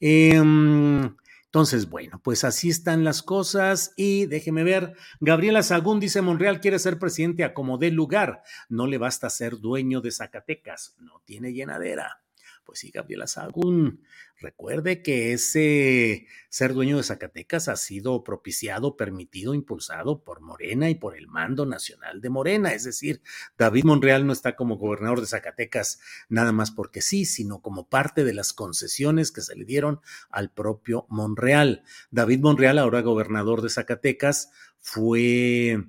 Em, 0.00 1.14
entonces, 1.44 1.88
bueno, 1.88 2.20
pues 2.24 2.42
así 2.42 2.68
están 2.68 3.04
las 3.04 3.22
cosas 3.22 3.92
y 3.96 4.26
déjeme 4.26 4.64
ver, 4.64 4.94
Gabriela 5.20 5.62
Sagún 5.62 6.00
dice, 6.00 6.20
Monreal 6.20 6.60
quiere 6.60 6.80
ser 6.80 6.98
presidente 6.98 7.44
a 7.44 7.54
como 7.54 7.78
dé 7.78 7.92
lugar, 7.92 8.42
no 8.68 8.88
le 8.88 8.98
basta 8.98 9.30
ser 9.30 9.60
dueño 9.60 10.00
de 10.00 10.10
Zacatecas, 10.10 10.96
no 10.98 11.22
tiene 11.24 11.52
llenadera. 11.52 12.24
Pues 12.64 12.78
sí, 12.78 12.90
Gabriela 12.90 13.26
Sagún, 13.26 14.02
recuerde 14.38 15.02
que 15.02 15.32
ese 15.32 16.26
ser 16.48 16.74
dueño 16.74 16.96
de 16.96 17.02
Zacatecas 17.02 17.68
ha 17.68 17.76
sido 17.76 18.22
propiciado, 18.22 18.96
permitido, 18.96 19.54
impulsado 19.54 20.22
por 20.22 20.40
Morena 20.40 20.88
y 20.88 20.94
por 20.94 21.16
el 21.16 21.26
mando 21.28 21.66
nacional 21.66 22.20
de 22.20 22.30
Morena. 22.30 22.72
Es 22.72 22.84
decir, 22.84 23.22
David 23.58 23.84
Monreal 23.84 24.26
no 24.26 24.32
está 24.32 24.54
como 24.54 24.76
gobernador 24.76 25.20
de 25.20 25.26
Zacatecas 25.26 26.00
nada 26.28 26.52
más 26.52 26.70
porque 26.70 27.02
sí, 27.02 27.24
sino 27.24 27.60
como 27.62 27.88
parte 27.88 28.24
de 28.24 28.34
las 28.34 28.52
concesiones 28.52 29.32
que 29.32 29.40
se 29.40 29.56
le 29.56 29.64
dieron 29.64 30.00
al 30.30 30.50
propio 30.50 31.06
Monreal. 31.08 31.82
David 32.10 32.40
Monreal, 32.40 32.78
ahora 32.78 33.00
gobernador 33.00 33.62
de 33.62 33.70
Zacatecas, 33.70 34.50
fue 34.78 35.84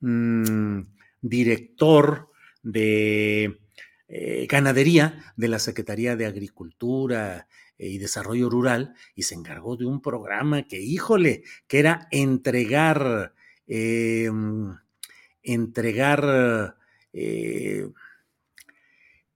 mm, 0.00 0.80
director 1.20 2.30
de 2.62 3.60
eh, 4.08 4.46
ganadería 4.48 5.32
de 5.36 5.48
la 5.48 5.58
Secretaría 5.58 6.14
de 6.14 6.26
Agricultura 6.26 7.48
eh, 7.76 7.88
y 7.88 7.98
Desarrollo 7.98 8.48
Rural 8.48 8.94
y 9.16 9.24
se 9.24 9.34
encargó 9.34 9.76
de 9.76 9.84
un 9.84 10.00
programa 10.00 10.62
que, 10.68 10.80
híjole, 10.80 11.42
que 11.66 11.80
era 11.80 12.06
entregar, 12.12 13.34
em, 13.66 14.76
entregar 15.42 16.76
eh, 17.12 17.88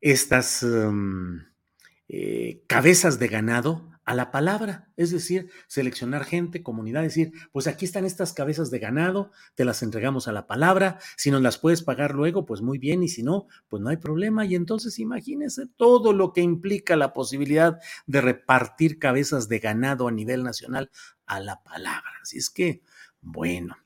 estas 0.00 0.62
em, 0.62 1.46
cabezas 2.66 3.18
de 3.18 3.28
ganado 3.28 3.90
a 4.04 4.14
la 4.14 4.30
palabra, 4.30 4.88
es 4.96 5.10
decir, 5.10 5.50
seleccionar 5.66 6.24
gente, 6.24 6.62
comunidad, 6.62 7.02
decir, 7.02 7.32
pues 7.52 7.66
aquí 7.66 7.84
están 7.84 8.04
estas 8.04 8.32
cabezas 8.32 8.70
de 8.70 8.78
ganado, 8.78 9.30
te 9.54 9.64
las 9.64 9.82
entregamos 9.82 10.26
a 10.26 10.32
la 10.32 10.46
palabra, 10.46 10.98
si 11.16 11.30
nos 11.30 11.42
las 11.42 11.58
puedes 11.58 11.82
pagar 11.82 12.14
luego, 12.14 12.46
pues 12.46 12.62
muy 12.62 12.78
bien, 12.78 13.02
y 13.02 13.08
si 13.08 13.22
no, 13.22 13.46
pues 13.68 13.82
no 13.82 13.88
hay 13.88 13.98
problema. 13.98 14.44
Y 14.44 14.54
entonces 14.54 14.98
imagínense 14.98 15.66
todo 15.76 16.12
lo 16.12 16.32
que 16.32 16.40
implica 16.40 16.96
la 16.96 17.12
posibilidad 17.12 17.78
de 18.06 18.20
repartir 18.20 18.98
cabezas 18.98 19.48
de 19.48 19.58
ganado 19.58 20.08
a 20.08 20.12
nivel 20.12 20.42
nacional 20.42 20.90
a 21.26 21.40
la 21.40 21.62
palabra. 21.62 22.10
Así 22.22 22.38
es 22.38 22.50
que, 22.50 22.82
bueno, 23.20 23.76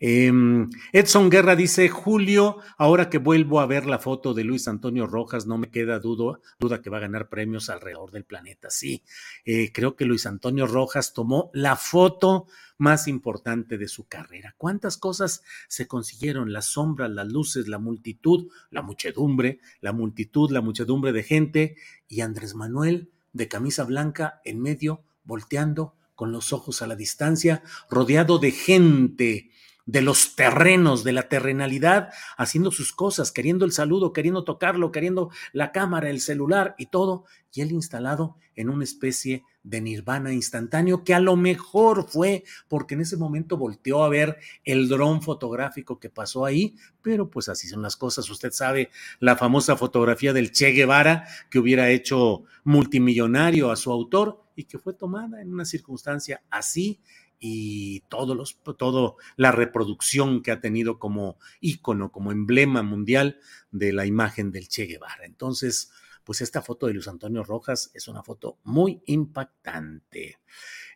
Em, 0.00 0.68
Edson 0.92 1.30
Guerra 1.30 1.56
dice, 1.56 1.88
Julio, 1.88 2.58
ahora 2.76 3.08
que 3.08 3.18
vuelvo 3.18 3.60
a 3.60 3.66
ver 3.66 3.86
la 3.86 3.98
foto 3.98 4.34
de 4.34 4.44
Luis 4.44 4.68
Antonio 4.68 5.06
Rojas, 5.06 5.46
no 5.46 5.56
me 5.56 5.70
queda 5.70 5.98
duda 6.00 6.40
que 6.82 6.90
va 6.90 6.98
a 6.98 7.00
ganar 7.00 7.28
premios 7.28 7.70
alrededor 7.70 8.10
del 8.10 8.24
planeta. 8.24 8.70
Sí, 8.70 9.02
eh, 9.44 9.72
creo 9.72 9.96
que 9.96 10.04
Luis 10.04 10.26
Antonio 10.26 10.66
Rojas 10.66 11.12
tomó 11.12 11.50
la 11.54 11.76
foto 11.76 12.46
más 12.76 13.06
importante 13.06 13.78
de 13.78 13.88
su 13.88 14.06
carrera. 14.08 14.54
¿Cuántas 14.58 14.98
cosas 14.98 15.42
se 15.68 15.86
consiguieron? 15.86 16.52
Las 16.52 16.66
sombras, 16.66 17.10
las 17.10 17.28
luces, 17.28 17.68
la 17.68 17.78
multitud, 17.78 18.50
la 18.70 18.82
muchedumbre, 18.82 19.60
la 19.80 19.92
multitud, 19.92 20.50
la 20.50 20.60
muchedumbre 20.60 21.12
de 21.12 21.22
gente 21.22 21.76
y 22.08 22.20
Andrés 22.20 22.54
Manuel 22.54 23.10
de 23.32 23.48
camisa 23.48 23.84
blanca 23.84 24.40
en 24.44 24.60
medio, 24.60 25.04
volteando 25.24 25.94
con 26.14 26.32
los 26.32 26.52
ojos 26.52 26.82
a 26.82 26.86
la 26.86 26.96
distancia, 26.96 27.62
rodeado 27.90 28.38
de 28.38 28.52
gente 28.52 29.50
de 29.86 30.02
los 30.02 30.34
terrenos, 30.34 31.04
de 31.04 31.12
la 31.12 31.28
terrenalidad, 31.28 32.10
haciendo 32.36 32.70
sus 32.70 32.92
cosas, 32.92 33.32
queriendo 33.32 33.64
el 33.64 33.72
saludo, 33.72 34.12
queriendo 34.12 34.44
tocarlo, 34.44 34.92
queriendo 34.92 35.30
la 35.52 35.72
cámara, 35.72 36.10
el 36.10 36.20
celular 36.20 36.74
y 36.78 36.86
todo, 36.86 37.24
y 37.52 37.60
él 37.60 37.72
instalado 37.72 38.36
en 38.56 38.68
una 38.68 38.84
especie 38.84 39.44
de 39.62 39.80
nirvana 39.80 40.32
instantáneo 40.32 41.04
que 41.04 41.14
a 41.14 41.20
lo 41.20 41.36
mejor 41.36 42.06
fue 42.08 42.44
porque 42.68 42.94
en 42.94 43.00
ese 43.00 43.16
momento 43.16 43.56
volteó 43.56 44.04
a 44.04 44.08
ver 44.08 44.38
el 44.64 44.88
dron 44.88 45.22
fotográfico 45.22 45.98
que 45.98 46.10
pasó 46.10 46.44
ahí, 46.44 46.76
pero 47.02 47.30
pues 47.30 47.48
así 47.48 47.66
son 47.66 47.82
las 47.82 47.96
cosas. 47.96 48.28
Usted 48.28 48.52
sabe 48.52 48.90
la 49.20 49.36
famosa 49.36 49.76
fotografía 49.76 50.32
del 50.32 50.52
Che 50.52 50.70
Guevara 50.70 51.26
que 51.50 51.58
hubiera 51.58 51.90
hecho 51.90 52.44
multimillonario 52.64 53.70
a 53.70 53.76
su 53.76 53.90
autor 53.90 54.44
y 54.54 54.64
que 54.64 54.78
fue 54.78 54.92
tomada 54.92 55.40
en 55.40 55.52
una 55.52 55.64
circunstancia 55.64 56.42
así 56.50 57.00
y 57.38 58.00
todo 58.08 58.34
los, 58.34 58.58
todo 58.78 59.16
la 59.36 59.52
reproducción 59.52 60.42
que 60.42 60.50
ha 60.50 60.60
tenido 60.60 60.98
como 60.98 61.38
ícono, 61.60 62.10
como 62.10 62.32
emblema 62.32 62.82
mundial 62.82 63.38
de 63.70 63.92
la 63.92 64.06
imagen 64.06 64.50
del 64.50 64.68
Che 64.68 64.86
Guevara. 64.86 65.24
Entonces, 65.24 65.90
pues 66.24 66.40
esta 66.40 66.62
foto 66.62 66.86
de 66.86 66.94
Luis 66.94 67.08
Antonio 67.08 67.42
Rojas 67.44 67.90
es 67.94 68.08
una 68.08 68.22
foto 68.22 68.58
muy 68.64 69.02
impactante. 69.06 70.38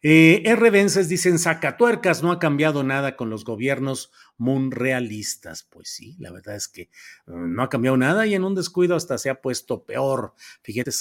Eh, 0.03 0.43
R. 0.45 0.71
Vences 0.71 1.09
dice, 1.09 1.29
en 1.29 1.39
Zacatuercas 1.39 2.23
no 2.23 2.31
ha 2.31 2.39
cambiado 2.39 2.85
nada 2.85 3.17
con 3.17 3.31
los 3.31 3.45
gobiernos 3.45 4.13
munrealistas. 4.37 5.65
Pues 5.65 5.89
sí, 5.91 6.17
la 6.19 6.31
verdad 6.31 6.57
es 6.57 6.69
que 6.69 6.91
mm, 7.27 7.55
no 7.55 7.63
ha 7.63 7.69
cambiado 7.69 7.97
nada 7.97 8.27
y 8.27 8.35
en 8.35 8.45
un 8.45 8.55
descuido 8.55 8.97
hasta 8.97 9.19
se 9.19 9.31
ha 9.31 9.41
puesto 9.41 9.85
peor. 9.85 10.35
Fíjate, 10.63 10.93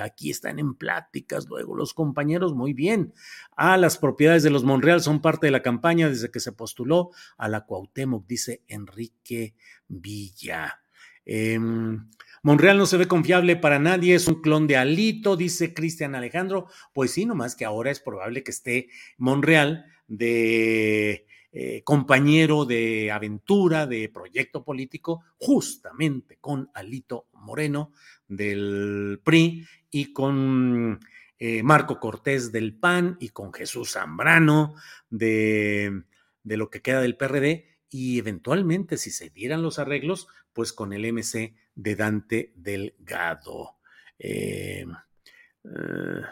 aquí 0.00 0.30
están 0.30 0.58
en 0.58 0.74
pláticas 0.74 1.46
luego 1.48 1.76
los 1.76 1.94
compañeros, 1.94 2.54
muy 2.54 2.72
bien. 2.72 3.12
Ah, 3.56 3.76
las 3.76 3.98
propiedades 3.98 4.42
de 4.42 4.50
los 4.50 4.64
Monreal 4.64 5.02
son 5.02 5.20
parte 5.20 5.46
de 5.46 5.52
la 5.52 5.62
campaña 5.62 6.08
desde 6.08 6.30
que 6.30 6.40
se 6.40 6.52
postuló 6.52 7.10
a 7.36 7.48
la 7.48 7.64
Cuauhtémoc, 7.66 8.26
dice 8.26 8.62
Enrique 8.66 9.54
Villa. 9.88 10.82
Em, 11.24 12.08
Monreal 12.48 12.78
no 12.78 12.86
se 12.86 12.96
ve 12.96 13.06
confiable 13.06 13.56
para 13.56 13.78
nadie, 13.78 14.14
es 14.14 14.26
un 14.26 14.40
clon 14.40 14.66
de 14.66 14.78
Alito, 14.78 15.36
dice 15.36 15.74
Cristian 15.74 16.14
Alejandro. 16.14 16.68
Pues 16.94 17.10
sí, 17.10 17.26
nomás 17.26 17.54
que 17.54 17.66
ahora 17.66 17.90
es 17.90 18.00
probable 18.00 18.42
que 18.42 18.52
esté 18.52 18.88
Monreal 19.18 19.84
de 20.06 21.26
eh, 21.52 21.82
compañero 21.84 22.64
de 22.64 23.12
aventura, 23.12 23.86
de 23.86 24.08
proyecto 24.08 24.64
político, 24.64 25.22
justamente 25.36 26.38
con 26.40 26.70
Alito 26.72 27.26
Moreno 27.34 27.92
del 28.28 29.20
PRI 29.22 29.66
y 29.90 30.14
con 30.14 31.00
eh, 31.38 31.62
Marco 31.62 32.00
Cortés 32.00 32.50
del 32.50 32.72
PAN 32.72 33.18
y 33.20 33.28
con 33.28 33.52
Jesús 33.52 33.92
Zambrano 33.92 34.74
de, 35.10 36.02
de 36.44 36.56
lo 36.56 36.70
que 36.70 36.80
queda 36.80 37.02
del 37.02 37.18
PRD 37.18 37.77
y 37.90 38.18
eventualmente 38.18 38.96
si 38.96 39.10
se 39.10 39.30
dieran 39.30 39.62
los 39.62 39.78
arreglos, 39.78 40.28
pues 40.52 40.72
con 40.72 40.92
el 40.92 41.12
MC 41.12 41.54
de 41.74 41.96
Dante 41.96 42.52
Delgado. 42.56 43.76
Eh, 44.18 44.84
eh, 45.64 46.22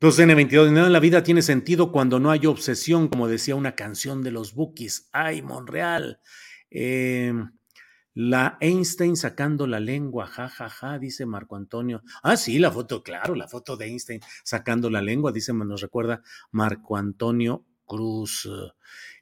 2N22, 0.00 0.72
nada 0.72 0.86
en 0.86 0.92
la 0.92 1.00
vida 1.00 1.22
tiene 1.22 1.42
sentido 1.42 1.92
cuando 1.92 2.18
no 2.18 2.30
hay 2.30 2.46
obsesión, 2.46 3.08
como 3.08 3.28
decía 3.28 3.54
una 3.54 3.74
canción 3.74 4.22
de 4.22 4.30
los 4.30 4.54
Bookies. 4.54 5.08
¡Ay, 5.12 5.42
Monreal! 5.42 6.20
Eh, 6.70 7.34
la 8.14 8.58
Einstein 8.60 9.16
sacando 9.16 9.66
la 9.66 9.78
lengua, 9.78 10.26
jajaja, 10.26 10.68
ja, 10.68 10.90
ja, 10.92 10.98
dice 10.98 11.26
Marco 11.26 11.56
Antonio. 11.56 12.02
Ah, 12.22 12.36
sí, 12.36 12.58
la 12.58 12.70
foto, 12.70 13.02
claro, 13.02 13.34
la 13.34 13.46
foto 13.46 13.76
de 13.76 13.86
Einstein 13.86 14.20
sacando 14.42 14.90
la 14.90 15.00
lengua, 15.00 15.32
dice, 15.32 15.52
nos 15.52 15.80
recuerda 15.80 16.22
Marco 16.50 16.96
Antonio 16.96 17.66
Cruz. 17.90 18.48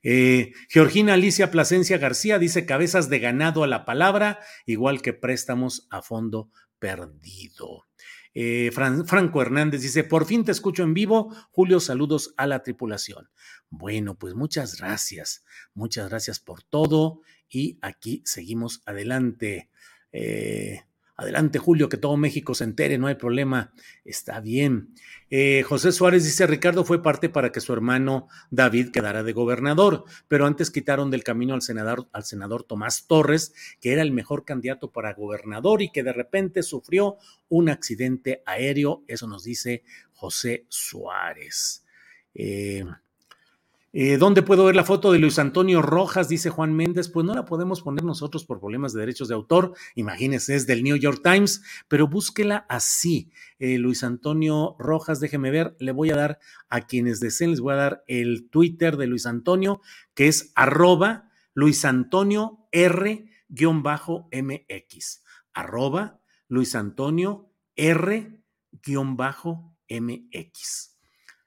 Eh, 0.02 0.52
Georgina 0.68 1.14
Alicia 1.14 1.50
Plasencia 1.50 1.96
García 1.96 2.38
dice 2.38 2.66
cabezas 2.66 3.09
de 3.09 3.18
ganado 3.18 3.64
a 3.64 3.66
la 3.66 3.87
palabra, 3.87 4.40
igual 4.66 5.00
que 5.00 5.14
préstamos 5.14 5.88
a 5.88 6.02
fondo 6.02 6.50
perdido. 6.78 7.87
Eh, 8.35 8.70
Franco 8.72 9.40
Hernández 9.40 9.81
dice, 9.81 10.04
por 10.04 10.26
fin 10.26 10.44
te 10.44 10.52
escucho 10.52 10.83
en 10.83 10.92
vivo. 10.92 11.35
Julio, 11.50 11.81
saludos 11.81 12.35
a 12.37 12.46
la 12.46 12.62
tripulación. 12.62 13.31
Bueno, 13.70 14.18
pues 14.18 14.35
muchas 14.35 14.76
gracias, 14.76 15.44
muchas 15.72 16.11
gracias 16.11 16.38
por 16.38 16.62
todo 16.62 17.22
y 17.48 17.78
aquí 17.81 18.22
seguimos 18.26 18.83
adelante. 18.85 19.70
Eh, 20.12 20.83
Adelante, 21.20 21.59
Julio, 21.59 21.88
que 21.88 21.96
todo 21.96 22.16
México 22.16 22.54
se 22.54 22.62
entere, 22.62 22.96
no 22.96 23.09
hay 23.09 23.16
problema. 23.16 23.72
Está 24.04 24.38
bien. 24.38 24.94
Eh, 25.31 25.64
José 25.66 25.90
Suárez 25.90 26.22
dice, 26.22 26.46
Ricardo 26.46 26.85
fue 26.85 27.02
parte 27.02 27.28
para 27.28 27.50
que 27.50 27.61
su 27.61 27.72
hermano 27.72 28.28
David 28.52 28.92
quedara 28.92 29.24
de 29.24 29.33
gobernador, 29.33 30.04
pero 30.28 30.46
antes 30.46 30.70
quitaron 30.70 31.11
del 31.11 31.24
camino 31.24 31.54
al 31.54 31.62
senador, 31.62 32.09
al 32.12 32.22
senador 32.22 32.62
Tomás 32.62 33.09
Torres, 33.09 33.52
que 33.81 33.92
era 33.92 34.02
el 34.02 34.12
mejor 34.12 34.44
candidato 34.44 34.92
para 34.92 35.12
gobernador 35.12 35.83
y 35.83 35.90
que 35.90 36.04
de 36.04 36.12
repente 36.12 36.62
sufrió 36.62 37.16
un 37.48 37.68
accidente 37.68 38.44
aéreo. 38.46 39.02
Eso 39.09 39.26
nos 39.26 39.42
dice 39.42 39.83
José 40.12 40.66
Suárez. 40.68 41.85
Eh, 42.33 42.85
eh, 43.94 44.18
¿Dónde 44.18 44.42
puedo 44.42 44.66
ver 44.66 44.77
la 44.77 44.85
foto 44.85 45.12
de 45.12 45.18
Luis 45.18 45.38
Antonio 45.38 45.81
Rojas? 45.81 46.29
Dice 46.29 46.51
Juan 46.51 46.74
Méndez. 46.74 47.09
Pues 47.09 47.24
no 47.24 47.35
la 47.35 47.46
podemos 47.46 47.81
poner 47.81 48.05
nosotros 48.05 48.44
por 48.44 48.61
problemas 48.61 48.92
de 48.92 49.01
derechos 49.01 49.29
de 49.29 49.35
autor. 49.35 49.72
Imagínense, 49.94 50.55
es 50.55 50.66
del 50.66 50.83
New 50.83 50.96
York 50.96 51.22
Times, 51.24 51.62
pero 51.88 52.07
búsquela 52.07 52.66
así. 52.68 53.33
Eh, 53.59 53.79
Luis 53.79 54.05
Antonio 54.05 54.77
Rojas, 54.79 55.20
déjeme 55.20 55.51
ver, 55.51 55.74
le 55.81 55.92
voy 55.92 56.11
a 56.11 56.16
dar 56.16 56.38
a 56.68 56.83
quienes 56.83 57.18
deseen, 57.18 57.53
les 57.53 57.61
voy 57.61 57.72
a 57.72 57.77
dar 57.77 58.05
el 58.09 58.51
Twitter 58.51 58.98
de 58.98 59.07
Luis 59.07 59.24
Antonio, 59.24 59.81
que 60.14 60.29
es 60.29 60.53
arroba 60.55 61.31
Luis 61.55 61.87
Antonio 61.87 62.68
R-MX. 62.72 63.14
Arroba 65.55 66.20
Luis 66.46 66.74
Antonio 66.74 67.51
R-MX. 67.74 68.48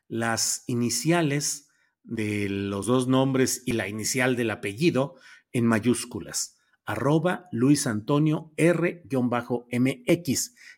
Las 0.08 0.64
iniciales 0.66 1.68
de 2.04 2.50
los 2.50 2.86
dos 2.86 3.08
nombres 3.08 3.64
y 3.66 3.74
la 3.74 3.88
inicial 3.88 4.36
del 4.36 4.52
apellido 4.52 5.16
en 5.52 5.66
mayúsculas. 5.66 6.58
Arroba 6.86 7.48
Luis 7.52 7.88
Antonio 7.88 8.52
R-MX. 8.58 9.06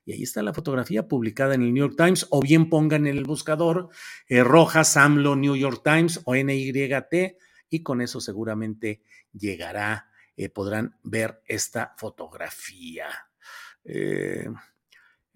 Y 0.06 0.12
ahí 0.12 0.24
está 0.24 0.44
la 0.44 0.54
fotografía 0.54 1.08
publicada 1.08 1.56
en 1.56 1.64
el 1.64 1.74
New 1.74 1.88
York 1.88 1.96
Times. 1.98 2.28
O 2.30 2.42
bien 2.42 2.70
pongan 2.70 3.08
en 3.08 3.18
el 3.18 3.24
buscador 3.24 3.90
eh, 4.28 4.44
Rojas 4.44 4.98
AMLO 4.98 5.36
New 5.36 5.56
York 5.56 5.82
Times 5.84 6.22
o 6.26 6.36
NYT. 6.36 7.38
Y 7.70 7.84
con 7.84 8.02
eso 8.02 8.20
seguramente 8.22 9.02
llegará, 9.32 10.10
eh, 10.36 10.50
podrán 10.50 10.98
ver 11.04 11.42
esta 11.48 11.96
fotografía. 11.98 13.08
Eh, 13.84 14.48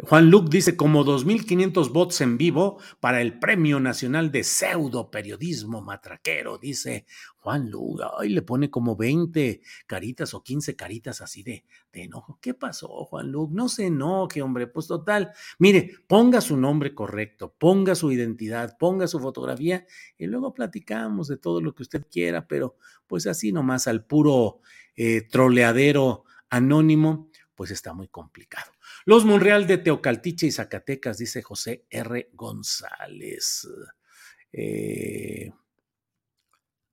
Juan 0.04 0.30
Luc 0.30 0.50
dice 0.50 0.78
como 0.78 1.04
2.500 1.04 1.92
bots 1.92 2.22
en 2.22 2.38
vivo 2.38 2.80
para 3.00 3.20
el 3.20 3.40
Premio 3.40 3.80
Nacional 3.80 4.32
de 4.32 4.44
Pseudo 4.44 5.10
Periodismo 5.10 5.82
Matraquero, 5.82 6.60
dice 6.60 7.08
Juan 7.38 7.72
Luc. 7.72 8.02
Ay, 8.20 8.30
le 8.30 8.44
pone 8.44 8.70
como 8.70 8.96
20 8.96 9.60
caritas 9.88 10.36
o 10.36 10.44
15 10.44 10.76
caritas 10.76 11.22
así 11.22 11.42
de, 11.42 11.66
enojo. 11.94 12.38
¿Qué 12.40 12.54
pasó, 12.54 13.06
Juan 13.06 13.32
Luc? 13.32 13.52
No 13.52 13.70
se 13.70 13.88
enoje, 13.88 14.44
hombre. 14.44 14.68
Pues 14.68 14.86
total, 14.86 15.32
mire, 15.58 15.96
ponga 16.06 16.42
su 16.42 16.58
nombre 16.58 16.94
correcto, 16.94 17.56
ponga 17.58 17.96
su 17.96 18.12
identidad, 18.12 18.78
ponga 18.78 19.08
su 19.08 19.20
fotografía 19.20 19.88
y 20.16 20.28
luego 20.28 20.54
platicamos 20.54 21.28
de 21.28 21.38
todo 21.38 21.60
lo 21.60 21.74
que 21.74 21.82
usted 21.82 22.06
quiera, 22.08 22.48
pero 22.48 22.76
pues 23.08 23.26
así 23.26 23.52
nomás 23.52 23.88
al 23.88 24.06
puro 24.06 24.60
eh, 24.96 25.24
troleadero 25.24 26.26
anónimo, 26.52 27.32
pues 27.56 27.72
está 27.72 27.94
muy 27.94 28.10
complicado. 28.10 28.77
Los 29.08 29.24
Monreal 29.24 29.68
de 29.68 29.78
Teocaltiche 29.78 30.48
y 30.48 30.52
Zacatecas, 30.52 31.18
dice 31.18 31.42
José 31.42 31.86
R. 31.90 32.30
González. 32.34 33.66
Eh, 34.52 35.50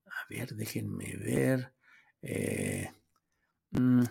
a 0.07 0.27
ver, 0.31 0.55
déjenme 0.55 1.17
ver. 1.17 1.75
Eh, 2.23 2.89
mm, 3.73 4.05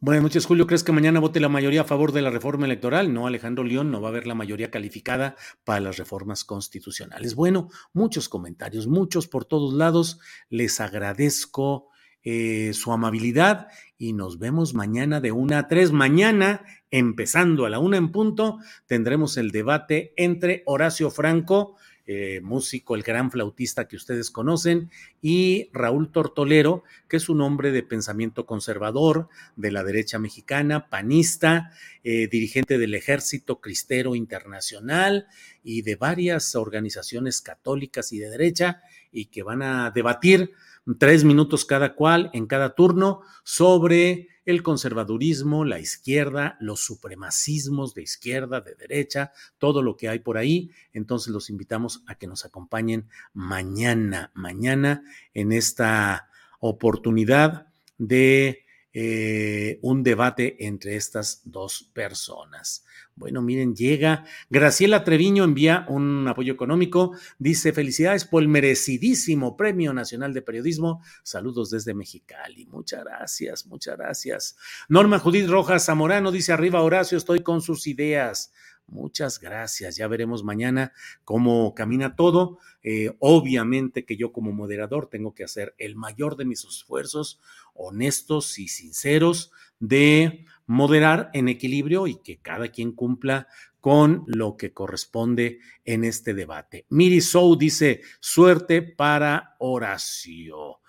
buenas 0.00 0.22
noches, 0.22 0.46
Julio. 0.46 0.66
¿Crees 0.66 0.82
que 0.82 0.92
mañana 0.92 1.20
vote 1.20 1.38
la 1.38 1.50
mayoría 1.50 1.82
a 1.82 1.84
favor 1.84 2.12
de 2.12 2.22
la 2.22 2.30
reforma 2.30 2.64
electoral? 2.64 3.12
No, 3.12 3.26
Alejandro 3.26 3.62
León, 3.62 3.90
no 3.90 4.00
va 4.00 4.08
a 4.08 4.12
haber 4.12 4.26
la 4.26 4.34
mayoría 4.34 4.70
calificada 4.70 5.36
para 5.62 5.80
las 5.80 5.98
reformas 5.98 6.44
constitucionales. 6.44 7.34
Bueno, 7.34 7.68
muchos 7.92 8.30
comentarios, 8.30 8.86
muchos 8.86 9.28
por 9.28 9.44
todos 9.44 9.74
lados. 9.74 10.18
Les 10.48 10.80
agradezco 10.80 11.90
eh, 12.22 12.72
su 12.74 12.92
amabilidad 12.92 13.68
y 13.96 14.12
nos 14.12 14.38
vemos 14.38 14.74
mañana 14.74 15.20
de 15.20 15.32
una 15.32 15.58
a 15.58 15.68
tres. 15.68 15.92
Mañana, 15.92 16.64
empezando 16.90 17.66
a 17.66 17.70
la 17.70 17.78
una 17.78 17.96
en 17.96 18.12
punto, 18.12 18.58
tendremos 18.86 19.36
el 19.36 19.50
debate 19.50 20.12
entre 20.16 20.62
Horacio 20.66 21.10
Franco, 21.10 21.76
eh, 22.06 22.40
músico, 22.42 22.96
el 22.96 23.02
gran 23.02 23.30
flautista 23.30 23.86
que 23.86 23.94
ustedes 23.94 24.30
conocen, 24.30 24.90
y 25.22 25.70
Raúl 25.72 26.10
Tortolero, 26.10 26.82
que 27.08 27.18
es 27.18 27.28
un 27.28 27.40
hombre 27.40 27.70
de 27.70 27.84
pensamiento 27.84 28.46
conservador 28.46 29.28
de 29.54 29.70
la 29.70 29.84
derecha 29.84 30.18
mexicana, 30.18 30.88
panista, 30.88 31.70
eh, 32.02 32.26
dirigente 32.26 32.78
del 32.78 32.94
Ejército 32.94 33.60
Cristero 33.60 34.16
Internacional 34.16 35.28
y 35.62 35.82
de 35.82 35.94
varias 35.94 36.56
organizaciones 36.56 37.40
católicas 37.40 38.12
y 38.12 38.18
de 38.18 38.28
derecha, 38.28 38.82
y 39.12 39.26
que 39.26 39.42
van 39.42 39.62
a 39.62 39.90
debatir 39.90 40.52
tres 40.98 41.24
minutos 41.24 41.64
cada 41.64 41.94
cual 41.94 42.30
en 42.32 42.46
cada 42.46 42.74
turno 42.74 43.22
sobre 43.44 44.28
el 44.44 44.62
conservadurismo, 44.62 45.64
la 45.64 45.78
izquierda, 45.78 46.56
los 46.60 46.80
supremacismos 46.80 47.94
de 47.94 48.02
izquierda, 48.02 48.60
de 48.60 48.74
derecha, 48.74 49.32
todo 49.58 49.82
lo 49.82 49.96
que 49.96 50.08
hay 50.08 50.18
por 50.18 50.38
ahí. 50.38 50.70
Entonces 50.92 51.32
los 51.32 51.50
invitamos 51.50 52.02
a 52.06 52.14
que 52.16 52.26
nos 52.26 52.44
acompañen 52.44 53.08
mañana, 53.32 54.30
mañana 54.34 55.02
en 55.34 55.52
esta 55.52 56.28
oportunidad 56.58 57.66
de 57.98 58.64
eh, 58.92 59.78
un 59.82 60.02
debate 60.02 60.66
entre 60.66 60.96
estas 60.96 61.42
dos 61.44 61.90
personas. 61.92 62.84
Bueno, 63.14 63.42
miren, 63.42 63.76
llega 63.76 64.24
Graciela 64.48 65.04
Treviño, 65.04 65.44
envía 65.44 65.84
un 65.88 66.26
apoyo 66.26 66.52
económico, 66.52 67.12
dice 67.38 67.72
felicidades 67.72 68.24
por 68.24 68.42
el 68.42 68.48
merecidísimo 68.48 69.56
Premio 69.56 69.92
Nacional 69.92 70.32
de 70.32 70.42
Periodismo, 70.42 71.02
saludos 71.22 71.70
desde 71.70 71.92
Mexicali, 71.92 72.66
muchas 72.66 73.04
gracias, 73.04 73.66
muchas 73.66 73.98
gracias. 73.98 74.56
Norma 74.88 75.18
Judith 75.18 75.48
Rojas 75.48 75.84
Zamorano 75.84 76.32
dice 76.32 76.52
arriba 76.52 76.82
Horacio, 76.82 77.18
estoy 77.18 77.40
con 77.40 77.60
sus 77.60 77.86
ideas. 77.86 78.52
Muchas 78.90 79.40
gracias. 79.40 79.96
Ya 79.96 80.08
veremos 80.08 80.42
mañana 80.42 80.92
cómo 81.24 81.74
camina 81.74 82.16
todo. 82.16 82.58
Eh, 82.82 83.14
obviamente 83.20 84.04
que 84.04 84.16
yo 84.16 84.32
como 84.32 84.52
moderador 84.52 85.06
tengo 85.06 85.32
que 85.34 85.44
hacer 85.44 85.74
el 85.78 85.96
mayor 85.96 86.36
de 86.36 86.44
mis 86.44 86.64
esfuerzos 86.64 87.40
honestos 87.74 88.58
y 88.58 88.68
sinceros 88.68 89.52
de 89.78 90.44
moderar 90.66 91.30
en 91.32 91.48
equilibrio 91.48 92.06
y 92.06 92.16
que 92.16 92.38
cada 92.38 92.68
quien 92.68 92.92
cumpla 92.92 93.46
con 93.80 94.24
lo 94.26 94.56
que 94.56 94.72
corresponde 94.72 95.60
en 95.84 96.04
este 96.04 96.34
debate. 96.34 96.84
Miri 96.90 97.20
Sou 97.20 97.56
dice, 97.56 98.02
suerte 98.20 98.82
para 98.82 99.56
Horacio. 99.58 100.79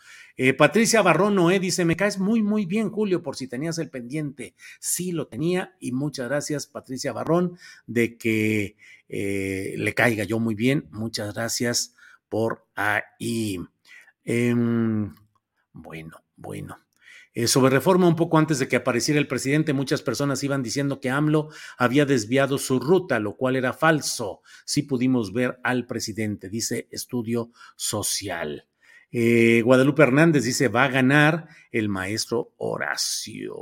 Eh, 0.44 0.56
Patricia 0.56 1.04
Barrón 1.04 1.36
Noé 1.36 1.60
dice, 1.60 1.86
me 1.86 1.96
caes 1.96 2.18
muy, 2.18 2.42
muy 2.42 2.66
bien, 2.66 2.90
Julio, 2.90 3.22
por 3.22 3.36
si 3.36 3.48
tenías 3.48 3.78
el 3.78 3.92
pendiente. 3.92 4.56
Sí, 4.80 5.12
lo 5.12 5.28
tenía 5.28 5.76
y 5.80 5.92
muchas 5.92 6.30
gracias, 6.30 6.66
Patricia 6.66 7.14
Barrón, 7.14 7.60
de 7.86 8.18
que 8.18 8.76
eh, 9.08 9.76
le 9.78 9.94
caiga 9.94 10.24
yo 10.24 10.40
muy 10.40 10.56
bien. 10.56 10.88
Muchas 10.90 11.36
gracias 11.36 11.94
por 12.28 12.66
ahí. 12.74 13.60
Em, 14.24 15.14
bueno, 15.74 16.24
bueno. 16.38 16.88
Eh, 17.36 17.46
sobre 17.46 17.70
reforma, 17.70 18.08
un 18.08 18.16
poco 18.16 18.40
antes 18.40 18.58
de 18.58 18.68
que 18.68 18.78
apareciera 18.78 19.20
el 19.20 19.28
presidente, 19.28 19.74
muchas 19.74 20.02
personas 20.02 20.44
iban 20.44 20.64
diciendo 20.64 21.00
que 21.00 21.12
AMLO 21.12 21.50
había 21.78 22.08
desviado 22.08 22.58
su 22.58 22.80
ruta, 22.80 23.20
lo 23.20 23.38
cual 23.38 23.58
era 23.58 23.74
falso. 23.74 24.42
Sí 24.66 24.82
pudimos 24.82 25.34
ver 25.34 25.60
al 25.64 25.86
presidente, 25.86 26.50
dice 26.50 26.88
estudio 26.90 27.52
social. 27.76 28.71
Eh, 29.12 29.62
Guadalupe 29.64 30.04
Hernández 30.04 30.46
dice, 30.46 30.70
va 30.70 30.86
a 30.86 30.90
ganar 30.90 31.48
el 31.72 31.90
maestro 31.90 32.54
Horacio. 32.58 33.56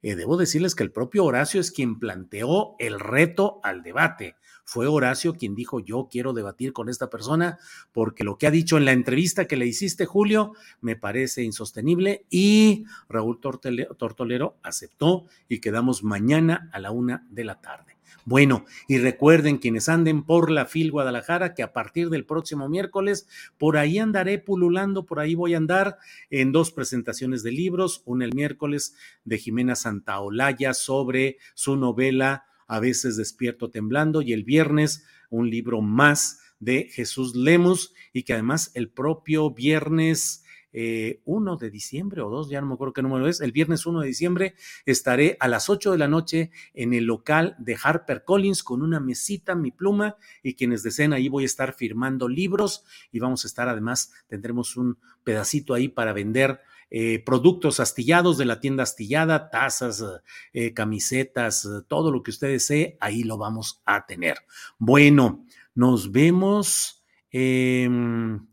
Eh, 0.00 0.16
debo 0.16 0.36
decirles 0.36 0.74
que 0.74 0.82
el 0.82 0.92
propio 0.92 1.24
Horacio 1.24 1.60
es 1.60 1.70
quien 1.70 1.98
planteó 1.98 2.74
el 2.78 2.98
reto 3.00 3.60
al 3.62 3.82
debate. 3.82 4.36
Fue 4.64 4.86
Horacio 4.86 5.34
quien 5.34 5.54
dijo, 5.54 5.80
yo 5.80 6.08
quiero 6.10 6.32
debatir 6.32 6.72
con 6.72 6.88
esta 6.88 7.10
persona 7.10 7.58
porque 7.92 8.24
lo 8.24 8.38
que 8.38 8.46
ha 8.46 8.50
dicho 8.50 8.78
en 8.78 8.86
la 8.86 8.92
entrevista 8.92 9.46
que 9.46 9.56
le 9.56 9.66
hiciste, 9.66 10.06
Julio, 10.06 10.54
me 10.80 10.96
parece 10.96 11.42
insostenible 11.42 12.24
y 12.30 12.84
Raúl 13.08 13.40
Tortolero 13.40 14.56
aceptó 14.62 15.26
y 15.48 15.60
quedamos 15.60 16.02
mañana 16.02 16.70
a 16.72 16.78
la 16.78 16.90
una 16.90 17.26
de 17.30 17.44
la 17.44 17.60
tarde. 17.60 17.93
Bueno, 18.24 18.64
y 18.88 18.98
recuerden 18.98 19.58
quienes 19.58 19.88
anden 19.88 20.22
por 20.22 20.50
la 20.50 20.64
FIL 20.64 20.90
Guadalajara 20.90 21.54
que 21.54 21.62
a 21.62 21.72
partir 21.72 22.08
del 22.08 22.24
próximo 22.24 22.68
miércoles 22.68 23.26
por 23.58 23.76
ahí 23.76 23.98
andaré 23.98 24.38
pululando, 24.38 25.04
por 25.04 25.20
ahí 25.20 25.34
voy 25.34 25.54
a 25.54 25.58
andar 25.58 25.98
en 26.30 26.52
dos 26.52 26.70
presentaciones 26.70 27.42
de 27.42 27.52
libros, 27.52 28.02
una 28.06 28.24
el 28.24 28.32
miércoles 28.32 28.94
de 29.24 29.38
Jimena 29.38 29.76
Santaolalla 29.76 30.74
sobre 30.74 31.38
su 31.54 31.76
novela 31.76 32.46
A 32.66 32.80
veces 32.80 33.18
despierto 33.18 33.70
temblando 33.70 34.22
y 34.22 34.32
el 34.32 34.42
viernes 34.42 35.04
un 35.28 35.50
libro 35.50 35.82
más 35.82 36.40
de 36.60 36.88
Jesús 36.90 37.34
Lemus 37.34 37.92
y 38.12 38.22
que 38.22 38.32
además 38.32 38.70
el 38.74 38.88
propio 38.88 39.50
viernes 39.50 40.43
1 40.74 41.52
eh, 41.52 41.56
de 41.60 41.70
diciembre 41.70 42.20
o 42.20 42.28
2, 42.28 42.50
ya 42.50 42.60
no 42.60 42.66
me 42.66 42.74
acuerdo 42.74 42.92
qué 42.92 43.02
número 43.02 43.28
es, 43.28 43.40
el 43.40 43.52
viernes 43.52 43.86
1 43.86 44.00
de 44.00 44.06
diciembre 44.06 44.54
estaré 44.86 45.36
a 45.38 45.46
las 45.46 45.70
8 45.70 45.92
de 45.92 45.98
la 45.98 46.08
noche 46.08 46.50
en 46.74 46.94
el 46.94 47.04
local 47.04 47.54
de 47.58 47.76
Harper 47.80 48.24
Collins 48.24 48.64
con 48.64 48.82
una 48.82 48.98
mesita, 48.98 49.54
mi 49.54 49.70
pluma 49.70 50.16
y 50.42 50.54
quienes 50.54 50.82
deseen 50.82 51.12
ahí 51.12 51.28
voy 51.28 51.44
a 51.44 51.46
estar 51.46 51.74
firmando 51.74 52.28
libros 52.28 52.84
y 53.12 53.20
vamos 53.20 53.44
a 53.44 53.48
estar 53.48 53.68
además, 53.68 54.12
tendremos 54.26 54.76
un 54.76 54.98
pedacito 55.22 55.74
ahí 55.74 55.88
para 55.88 56.12
vender. 56.12 56.60
Eh, 56.90 57.24
productos 57.24 57.80
astillados 57.80 58.38
de 58.38 58.44
la 58.44 58.60
tienda 58.60 58.84
astillada, 58.84 59.50
tazas, 59.50 60.04
eh, 60.52 60.74
camisetas, 60.74 61.68
todo 61.88 62.12
lo 62.12 62.22
que 62.22 62.30
usted 62.30 62.48
desee, 62.48 62.96
ahí 63.00 63.24
lo 63.24 63.36
vamos 63.36 63.82
a 63.84 64.06
tener. 64.06 64.36
Bueno, 64.78 65.44
nos 65.74 66.12
vemos. 66.12 67.02
Em, 67.30 68.46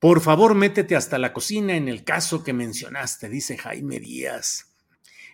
por 0.00 0.20
favor, 0.20 0.54
métete 0.54 0.94
hasta 0.94 1.18
la 1.18 1.32
cocina 1.32 1.74
en 1.74 1.88
el 1.88 2.04
caso 2.04 2.44
que 2.44 2.52
mencionaste, 2.52 3.28
dice 3.28 3.58
Jaime 3.58 3.98
Díaz. 3.98 4.72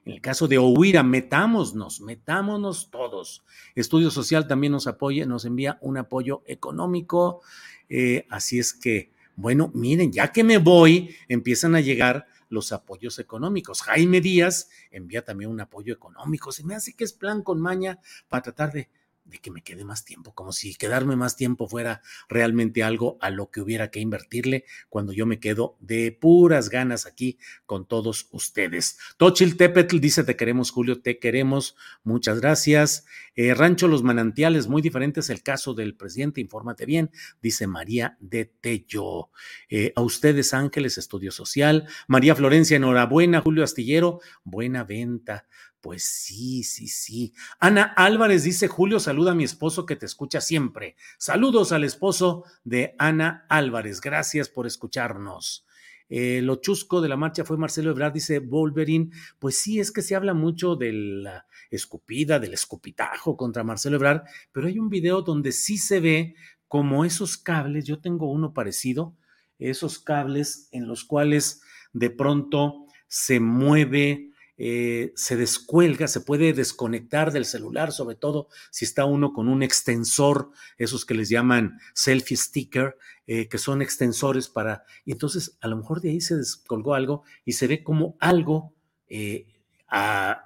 En 0.07 0.13
el 0.13 0.21
caso 0.21 0.49
de 0.49 0.59
Ohuira, 0.59 1.03
metámonos, 1.03 2.01
metámonos 2.01 2.91
todos. 2.91 3.43
Estudio 3.75 4.11
Social 4.11 4.47
también 4.47 4.73
nos 4.73 4.87
apoya, 4.87 5.25
nos 5.27 5.45
envía 5.45 5.79
un 5.81 5.97
apoyo 5.97 6.43
económico. 6.47 7.43
Eh, 7.89 8.27
así 8.31 8.59
es 8.59 8.75
que, 8.75 9.13
bueno, 9.37 9.71
miren, 9.75 10.13
ya 10.13 10.33
que 10.33 10.45
me 10.45 10.59
voy, 10.59 11.15
empiezan 11.29 11.75
a 11.75 11.81
llegar 11.81 12.27
los 12.49 12.73
apoyos 12.73 13.19
económicos. 13.19 13.83
Jaime 13.83 14.21
Díaz 14.21 14.71
envía 14.91 15.25
también 15.25 15.51
un 15.51 15.61
apoyo 15.61 15.93
económico. 15.93 16.53
Se 16.53 16.65
me 16.65 16.75
hace 16.75 16.95
que 16.95 17.05
es 17.05 17.13
plan 17.13 17.43
con 17.43 17.61
maña 17.61 17.99
para 18.29 18.43
tratar 18.43 18.73
de 18.73 18.89
de 19.25 19.39
que 19.39 19.51
me 19.51 19.63
quede 19.63 19.85
más 19.85 20.05
tiempo, 20.05 20.35
como 20.35 20.53
si 20.53 20.75
quedarme 20.75 21.17
más 21.17 21.37
tiempo 21.37 21.69
fuera 21.69 22.03
realmente 22.29 22.83
algo 22.83 23.19
a 23.21 23.31
lo 23.31 23.51
que 23.51 23.61
hubiera 23.61 23.91
que 23.91 24.01
invertirle 24.01 24.65
cuando 24.89 25.13
yo 25.13 25.27
me 25.27 25.41
quedo 25.41 25.77
de 25.81 26.13
puras 26.13 26.69
ganas 26.69 27.07
aquí 27.07 27.39
con 27.67 27.87
todos 27.87 28.29
ustedes. 28.33 28.99
Tochil 29.17 29.57
Tepetl 29.57 29.99
dice, 29.99 30.25
te 30.25 30.37
queremos 30.37 30.71
Julio, 30.71 31.01
te 31.01 31.19
queremos, 31.19 31.77
muchas 32.03 32.41
gracias. 32.41 33.07
Eh, 33.35 33.55
Rancho 33.55 33.89
Los 33.89 34.03
Manantiales, 34.03 34.69
muy 34.69 34.83
diferente 34.83 35.21
es 35.21 35.31
el 35.31 35.43
caso 35.43 35.75
del 35.75 35.97
presidente, 35.97 36.41
infórmate 36.41 36.87
bien, 36.87 37.11
dice 37.43 37.67
María 37.67 38.17
de 38.21 38.45
Tello. 38.45 39.31
Eh, 39.69 39.93
a 39.97 40.03
ustedes 40.03 40.55
Ángeles, 40.55 40.99
Estudio 40.99 41.33
Social. 41.33 41.89
María 42.07 42.35
Florencia, 42.35 42.77
enhorabuena, 42.77 43.41
Julio 43.41 43.65
Astillero, 43.65 44.21
buena 44.45 44.85
venta. 44.85 45.47
Pues 45.85 46.03
sí, 46.05 46.63
sí, 46.65 46.89
sí. 46.89 47.35
Ana 47.61 47.83
Álvarez 47.83 48.43
dice, 48.43 48.69
Julio, 48.69 48.99
saluda 48.99 49.33
a 49.33 49.35
mi 49.35 49.45
esposo 49.45 49.85
que 49.85 49.97
te 49.97 50.07
escucha 50.07 50.41
siempre. 50.41 50.97
Saludos 51.19 51.73
al 51.73 51.85
esposo 51.85 52.45
de 52.65 52.95
Ana 52.99 53.45
Álvarez. 53.51 54.01
Gracias 54.01 54.49
por 54.49 54.67
escucharnos. 54.67 55.67
Eh, 56.09 56.41
lo 56.43 56.57
chusco 56.57 57.03
de 57.03 57.11
la 57.11 57.19
marcha 57.19 57.45
fue 57.45 57.59
Marcelo 57.59 57.91
Ebrard, 57.91 58.15
dice 58.15 58.39
Wolverine. 58.39 59.11
Pues 59.39 59.59
sí, 59.59 59.79
es 59.79 59.93
que 59.93 60.01
se 60.01 60.15
habla 60.15 60.33
mucho 60.33 60.75
de 60.75 60.91
la 60.95 61.47
escupida, 61.71 62.39
del 62.39 62.55
escupitajo 62.55 63.37
contra 63.37 63.63
Marcelo 63.63 63.97
Ebrard, 63.97 64.23
pero 64.53 64.69
hay 64.69 64.79
un 64.79 64.89
video 64.89 65.21
donde 65.21 65.53
sí 65.53 65.77
se 65.77 66.01
ve 66.01 66.35
como 66.67 67.05
esos 67.05 67.37
cables, 67.37 67.85
yo 67.85 68.01
tengo 68.01 68.33
uno 68.33 68.55
parecido, 68.55 69.19
esos 69.59 69.99
cables 69.99 70.67
en 70.73 70.89
los 70.89 71.05
cuales 71.05 71.61
de 71.93 72.09
pronto 72.09 72.87
se 73.07 73.39
mueve 73.39 74.31
eh, 74.57 75.13
se 75.17 75.37
descuelga, 75.37 76.07
se 76.07 76.21
puede 76.21 76.53
desconectar 76.53 77.33
del 77.33 77.45
celular, 77.45 77.91
sobre 77.93 78.15
todo 78.15 78.49
si 78.71 78.85
está 78.85 79.05
uno 79.05 79.33
con 79.33 79.49
un 79.49 79.63
extensor, 79.63 80.53
esos 80.79 81.05
que 81.05 81.15
les 81.15 81.29
llaman 81.29 81.81
selfie 81.93 82.37
sticker, 82.37 82.97
eh, 83.27 83.49
que 83.49 83.59
son 83.59 83.83
extensores 83.83 84.49
para... 84.49 84.85
Y 85.05 85.13
entonces 85.13 85.59
a 85.61 85.67
lo 85.67 85.77
mejor 85.77 86.01
de 86.01 86.11
ahí 86.11 86.21
se 86.21 86.37
descolgó 86.37 86.95
algo 86.95 87.25
y 87.45 87.53
se 87.53 87.67
ve 87.67 87.83
como 87.83 88.17
algo 88.21 88.75
eh, 89.09 89.47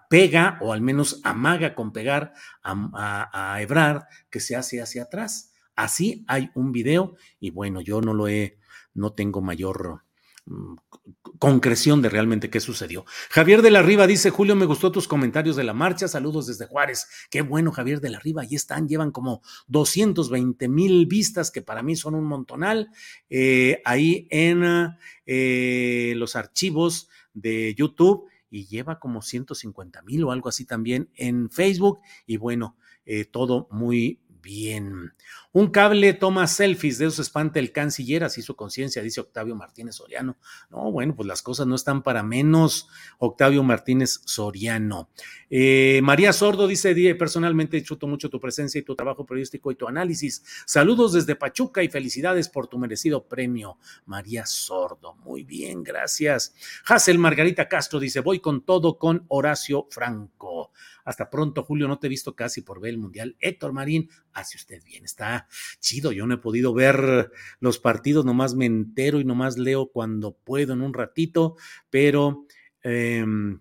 pega 0.08 0.58
o 0.62 0.72
al 0.72 0.80
menos 0.80 1.20
amaga 1.24 1.74
con 1.74 1.92
pegar 1.92 2.32
a, 2.62 3.52
a, 3.54 3.62
Ebrard 3.62 4.04
que 4.30 4.40
se 4.40 4.56
hace 4.56 4.80
hacia 4.80 5.04
atrás. 5.04 5.52
Así 5.74 6.24
hay 6.28 6.50
un 6.54 6.72
video 6.72 7.16
y 7.40 7.50
bueno, 7.50 7.80
yo 7.80 8.00
no 8.00 8.14
lo 8.14 8.28
he, 8.28 8.58
no 8.94 9.12
tengo 9.12 9.40
mayor 9.40 10.02
concreción 11.38 12.02
de 12.02 12.08
realmente 12.08 12.50
qué 12.50 12.60
sucedió. 12.60 13.04
Javier 13.30 13.62
de 13.62 13.70
la 13.70 13.82
Riva 13.82 14.06
dice, 14.06 14.30
Julio, 14.30 14.56
me 14.56 14.66
gustó 14.66 14.90
tus 14.90 15.06
comentarios 15.06 15.56
de 15.56 15.64
la 15.64 15.74
marcha, 15.74 16.08
saludos 16.08 16.46
desde 16.46 16.66
Juárez. 16.66 17.06
Qué 17.30 17.42
bueno, 17.42 17.70
Javier 17.70 18.00
de 18.00 18.10
la 18.10 18.18
Riva, 18.18 18.42
ahí 18.42 18.54
están, 18.54 18.88
llevan 18.88 19.10
como 19.10 19.42
220 19.68 20.68
mil 20.68 21.06
vistas, 21.06 21.50
que 21.50 21.62
para 21.62 21.82
mí 21.82 21.96
son 21.96 22.14
un 22.14 22.24
montonal, 22.24 22.88
eh, 23.30 23.80
ahí 23.84 24.26
en 24.30 24.94
eh, 25.26 26.14
los 26.16 26.36
archivos 26.36 27.08
de 27.34 27.74
YouTube 27.76 28.28
y 28.50 28.66
lleva 28.66 28.98
como 28.98 29.22
150 29.22 30.02
mil 30.02 30.24
o 30.24 30.32
algo 30.32 30.48
así 30.48 30.64
también 30.64 31.10
en 31.14 31.50
Facebook 31.50 32.00
y 32.26 32.36
bueno, 32.36 32.76
eh, 33.04 33.24
todo 33.24 33.68
muy 33.70 34.20
bien. 34.42 35.14
Un 35.52 35.68
cable 35.70 36.12
toma 36.12 36.46
selfies, 36.46 36.98
de 36.98 37.06
eso 37.06 37.22
espanta 37.22 37.58
el 37.58 37.72
canciller, 37.72 38.22
así 38.24 38.42
su 38.42 38.54
conciencia, 38.54 39.02
dice 39.02 39.20
Octavio 39.20 39.54
Martínez 39.56 39.96
Soriano. 39.96 40.36
No, 40.70 40.92
bueno, 40.92 41.14
pues 41.16 41.26
las 41.26 41.42
cosas 41.42 41.66
no 41.66 41.74
están 41.74 42.02
para 42.02 42.22
menos, 42.22 42.88
Octavio 43.18 43.62
Martínez 43.62 44.20
Soriano. 44.24 45.10
Eh, 45.50 46.00
María 46.02 46.32
Sordo 46.32 46.66
dice, 46.66 46.94
personalmente 47.14 47.76
disfruto 47.76 48.06
mucho 48.06 48.28
tu 48.28 48.40
presencia 48.40 48.78
y 48.78 48.82
tu 48.82 48.94
trabajo 48.94 49.24
periodístico 49.24 49.70
y 49.70 49.76
tu 49.76 49.88
análisis. 49.88 50.44
Saludos 50.66 51.12
desde 51.14 51.36
Pachuca 51.36 51.82
y 51.82 51.88
felicidades 51.88 52.48
por 52.48 52.66
tu 52.66 52.78
merecido 52.78 53.26
premio, 53.26 53.78
María 54.06 54.46
Sordo. 54.46 55.14
Muy 55.16 55.44
bien, 55.44 55.82
gracias. 55.82 56.54
Hazel 56.86 57.18
Margarita 57.18 57.68
Castro 57.68 57.98
dice, 57.98 58.20
voy 58.20 58.40
con 58.40 58.64
todo 58.64 58.98
con 58.98 59.24
Horacio 59.28 59.86
Franco. 59.90 60.72
Hasta 61.08 61.30
pronto, 61.30 61.62
Julio, 61.62 61.88
no 61.88 61.98
te 61.98 62.06
he 62.06 62.10
visto 62.10 62.36
casi 62.36 62.60
por 62.60 62.82
ver 62.82 62.90
el 62.90 62.98
Mundial. 62.98 63.34
Héctor 63.40 63.72
Marín, 63.72 64.10
hace 64.34 64.58
usted 64.58 64.84
bien, 64.84 65.06
está 65.06 65.48
chido. 65.80 66.12
Yo 66.12 66.26
no 66.26 66.34
he 66.34 66.36
podido 66.38 66.74
ver 66.74 67.30
los 67.60 67.78
partidos, 67.78 68.26
nomás 68.26 68.54
me 68.54 68.66
entero 68.66 69.18
y 69.18 69.24
nomás 69.24 69.56
leo 69.56 69.90
cuando 69.90 70.36
puedo 70.36 70.74
en 70.74 70.82
un 70.82 70.92
ratito, 70.92 71.56
pero 71.88 72.44
em, 72.82 73.58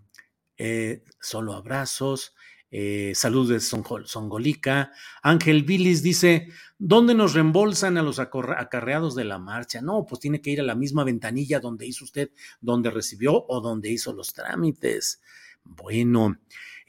eh, 0.57 1.05
solo 1.21 1.53
abrazos. 1.53 2.35
Eh, 2.69 3.13
salud 3.15 3.49
de 3.49 3.61
Songolica. 3.61 4.91
Ángel 5.21 5.63
Vilis 5.63 6.03
dice, 6.03 6.49
¿dónde 6.77 7.15
nos 7.15 7.33
reembolsan 7.33 7.97
a 7.97 8.03
los 8.03 8.19
acarreados 8.19 9.15
de 9.15 9.23
la 9.23 9.39
marcha? 9.39 9.79
No, 9.81 10.05
pues 10.05 10.19
tiene 10.19 10.41
que 10.41 10.49
ir 10.49 10.59
a 10.59 10.65
la 10.65 10.75
misma 10.75 11.05
ventanilla 11.05 11.61
donde 11.61 11.85
hizo 11.85 12.03
usted, 12.03 12.31
donde 12.59 12.91
recibió 12.91 13.45
o 13.47 13.61
donde 13.61 13.89
hizo 13.89 14.11
los 14.11 14.33
trámites. 14.33 15.21
Bueno, 15.63 16.39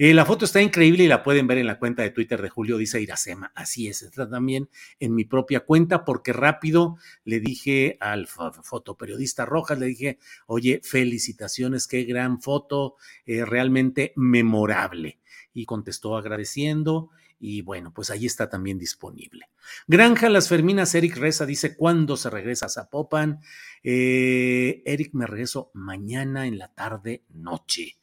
eh, 0.01 0.15
la 0.15 0.25
foto 0.25 0.45
está 0.45 0.63
increíble 0.63 1.03
y 1.03 1.09
la 1.09 1.25
pueden 1.25 1.49
ver 1.49 1.59
en 1.59 1.67
la 1.67 1.81
cuenta 1.81 2.03
de 2.05 2.11
Twitter 2.11 2.41
de 2.41 2.49
Julio, 2.49 2.79
dice 2.79 3.01
Iracema. 3.01 3.51
Así 3.57 3.89
es, 3.89 4.03
está 4.03 4.31
también 4.31 4.69
en 5.01 5.13
mi 5.13 5.25
propia 5.25 5.61
cuenta 5.61 6.05
porque 6.05 6.33
rápido 6.33 6.99
le 7.25 7.41
dije 7.41 7.97
al 7.99 8.29
fotoperiodista 8.29 9.45
Rojas, 9.45 9.81
le 9.81 9.87
dije, 9.87 10.21
oye, 10.47 10.81
felicitaciones, 10.85 11.89
qué 11.89 12.05
gran 12.05 12.41
foto, 12.41 12.95
eh, 13.27 13.45
realmente 13.45 14.13
memorable. 14.15 15.19
Y 15.53 15.67
contestó 15.67 16.17
agradeciendo 16.17 17.11
y 17.41 17.63
bueno, 17.63 17.93
pues 17.93 18.11
ahí 18.11 18.25
está 18.25 18.49
también 18.49 18.79
disponible. 18.79 19.49
Granja 19.89 20.29
Las 20.29 20.49
Ferminas, 20.49 20.95
Eric 20.95 21.17
Reza 21.17 21.45
dice, 21.45 21.77
¿cuándo 21.77 22.17
se 22.17 22.31
regresa 22.31 22.67
a 22.67 22.69
Zapopan? 22.69 23.41
Eh, 23.83 24.81
Eric, 24.87 25.13
me 25.15 25.27
regreso 25.27 25.73
mañana 25.75 26.47
en 26.47 26.57
la 26.57 26.73
tarde, 26.73 27.25
noche 27.31 27.99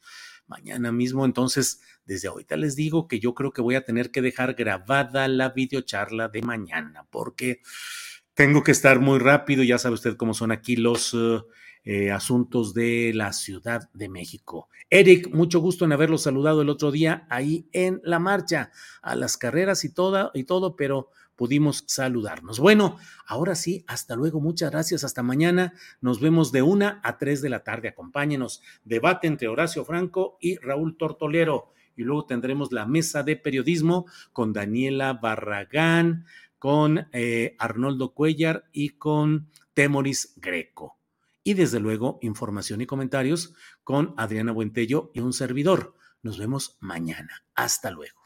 mañana 0.46 0.92
mismo. 0.92 1.24
Entonces, 1.24 1.80
desde 2.04 2.28
ahorita 2.28 2.56
les 2.56 2.76
digo 2.76 3.08
que 3.08 3.20
yo 3.20 3.34
creo 3.34 3.52
que 3.52 3.62
voy 3.62 3.74
a 3.74 3.84
tener 3.84 4.10
que 4.10 4.22
dejar 4.22 4.54
grabada 4.54 5.28
la 5.28 5.50
videocharla 5.50 6.28
de 6.28 6.42
mañana, 6.42 7.06
porque 7.10 7.60
tengo 8.34 8.62
que 8.62 8.72
estar 8.72 9.00
muy 9.00 9.18
rápido. 9.18 9.62
Ya 9.62 9.78
sabe 9.78 9.94
usted 9.94 10.16
cómo 10.16 10.34
son 10.34 10.52
aquí 10.52 10.76
los 10.76 11.14
eh, 11.14 11.40
eh, 11.84 12.10
asuntos 12.10 12.74
de 12.74 13.12
la 13.14 13.32
Ciudad 13.32 13.88
de 13.94 14.08
México. 14.08 14.68
Eric, 14.90 15.32
mucho 15.32 15.60
gusto 15.60 15.84
en 15.84 15.92
haberlo 15.92 16.18
saludado 16.18 16.62
el 16.62 16.68
otro 16.68 16.90
día 16.90 17.26
ahí 17.30 17.68
en 17.72 18.00
la 18.04 18.18
marcha, 18.18 18.70
a 19.02 19.16
las 19.16 19.36
carreras 19.36 19.84
y, 19.84 19.92
toda, 19.92 20.30
y 20.34 20.44
todo, 20.44 20.76
pero 20.76 21.10
pudimos 21.36 21.84
saludarnos. 21.86 22.58
Bueno, 22.58 22.96
ahora 23.26 23.54
sí, 23.54 23.84
hasta 23.86 24.16
luego, 24.16 24.40
muchas 24.40 24.70
gracias, 24.70 25.04
hasta 25.04 25.22
mañana. 25.22 25.74
Nos 26.00 26.20
vemos 26.20 26.50
de 26.50 26.62
una 26.62 27.00
a 27.04 27.18
tres 27.18 27.42
de 27.42 27.50
la 27.50 27.62
tarde. 27.62 27.88
Acompáñenos. 27.88 28.62
Debate 28.84 29.26
entre 29.26 29.48
Horacio 29.48 29.84
Franco 29.84 30.38
y 30.40 30.56
Raúl 30.56 30.96
Tortolero. 30.96 31.72
Y 31.94 32.02
luego 32.02 32.26
tendremos 32.26 32.72
la 32.72 32.86
mesa 32.86 33.22
de 33.22 33.36
periodismo 33.36 34.06
con 34.32 34.52
Daniela 34.52 35.14
Barragán, 35.14 36.26
con 36.58 37.08
eh, 37.12 37.54
Arnoldo 37.58 38.12
Cuellar 38.12 38.64
y 38.72 38.90
con 38.90 39.48
Temoris 39.74 40.34
Greco. 40.36 40.98
Y 41.44 41.54
desde 41.54 41.78
luego, 41.78 42.18
información 42.22 42.80
y 42.80 42.86
comentarios 42.86 43.54
con 43.84 44.14
Adriana 44.16 44.52
Buentello 44.52 45.10
y 45.14 45.20
un 45.20 45.32
servidor. 45.32 45.94
Nos 46.22 46.38
vemos 46.38 46.76
mañana. 46.80 47.44
Hasta 47.54 47.90
luego. 47.90 48.25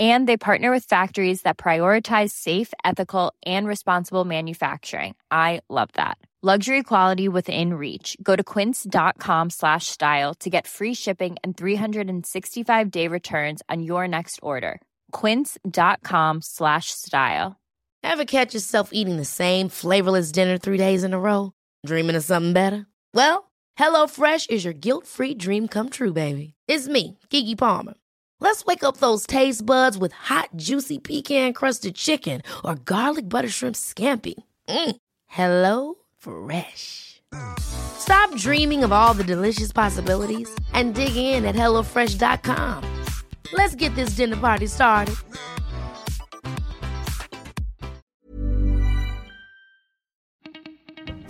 And 0.00 0.28
they 0.28 0.36
partner 0.36 0.72
with 0.72 0.84
factories 0.84 1.42
that 1.42 1.56
prioritize 1.56 2.32
safe, 2.32 2.72
ethical, 2.84 3.32
and 3.46 3.66
responsible 3.66 4.24
manufacturing. 4.24 5.14
I 5.30 5.60
love 5.68 5.90
that. 5.94 6.18
Luxury 6.42 6.82
quality 6.82 7.26
within 7.26 7.72
reach. 7.72 8.18
Go 8.22 8.36
to 8.36 8.44
quince.com 8.44 9.48
slash 9.48 9.86
style 9.86 10.34
to 10.40 10.50
get 10.50 10.66
free 10.66 10.92
shipping 10.92 11.36
and 11.42 11.56
365 11.56 12.90
day 12.90 13.08
returns 13.08 13.62
on 13.70 13.82
your 13.82 14.06
next 14.06 14.40
order. 14.42 14.82
Quince.com 15.12 16.42
slash 16.42 16.90
style. 16.90 17.56
Ever 18.02 18.26
catch 18.26 18.52
yourself 18.52 18.90
eating 18.92 19.16
the 19.16 19.24
same 19.24 19.70
flavorless 19.70 20.30
dinner 20.32 20.58
three 20.58 20.76
days 20.76 21.02
in 21.02 21.14
a 21.14 21.18
row? 21.18 21.52
Dreaming 21.86 22.16
of 22.16 22.24
something 22.24 22.52
better? 22.52 22.86
Well, 23.14 23.50
HelloFresh 23.78 24.50
is 24.50 24.66
your 24.66 24.74
guilt 24.74 25.06
free 25.06 25.32
dream 25.32 25.66
come 25.66 25.88
true, 25.88 26.12
baby. 26.12 26.52
It's 26.68 26.88
me, 26.88 27.18
gigi 27.30 27.56
Palmer. 27.56 27.94
Let's 28.40 28.64
wake 28.64 28.84
up 28.84 28.98
those 28.98 29.26
taste 29.26 29.64
buds 29.66 29.98
with 29.98 30.12
hot, 30.12 30.50
juicy 30.56 30.98
pecan 30.98 31.52
crusted 31.52 31.94
chicken 31.94 32.42
or 32.64 32.76
garlic 32.76 33.28
butter 33.28 33.48
shrimp 33.48 33.74
scampi. 33.76 34.34
Mm. 34.68 34.96
Hello? 35.26 35.94
Fresh. 36.24 37.20
Stop 37.58 38.34
dreaming 38.36 38.82
of 38.82 38.92
all 38.92 39.12
the 39.12 39.24
delicious 39.24 39.72
possibilities 39.72 40.48
and 40.72 40.94
dig 40.94 41.16
in 41.16 41.44
at 41.44 41.54
HelloFresh.com. 41.54 43.04
Let's 43.52 43.74
get 43.74 43.94
this 43.94 44.16
dinner 44.16 44.38
party 44.38 44.66
started. 44.66 45.16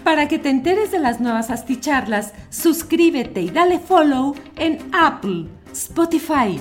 Para 0.05 0.29
que 0.29 0.39
te 0.39 0.51
enteres 0.51 0.93
de 0.93 1.01
las 1.01 1.19
nuevas 1.19 1.51
asticharlas, 1.51 2.35
suscríbete 2.51 3.41
y 3.41 3.49
dale 3.49 3.81
follow 3.81 4.37
en 4.57 4.91
Apple, 4.93 5.49
Spotify, 5.73 6.61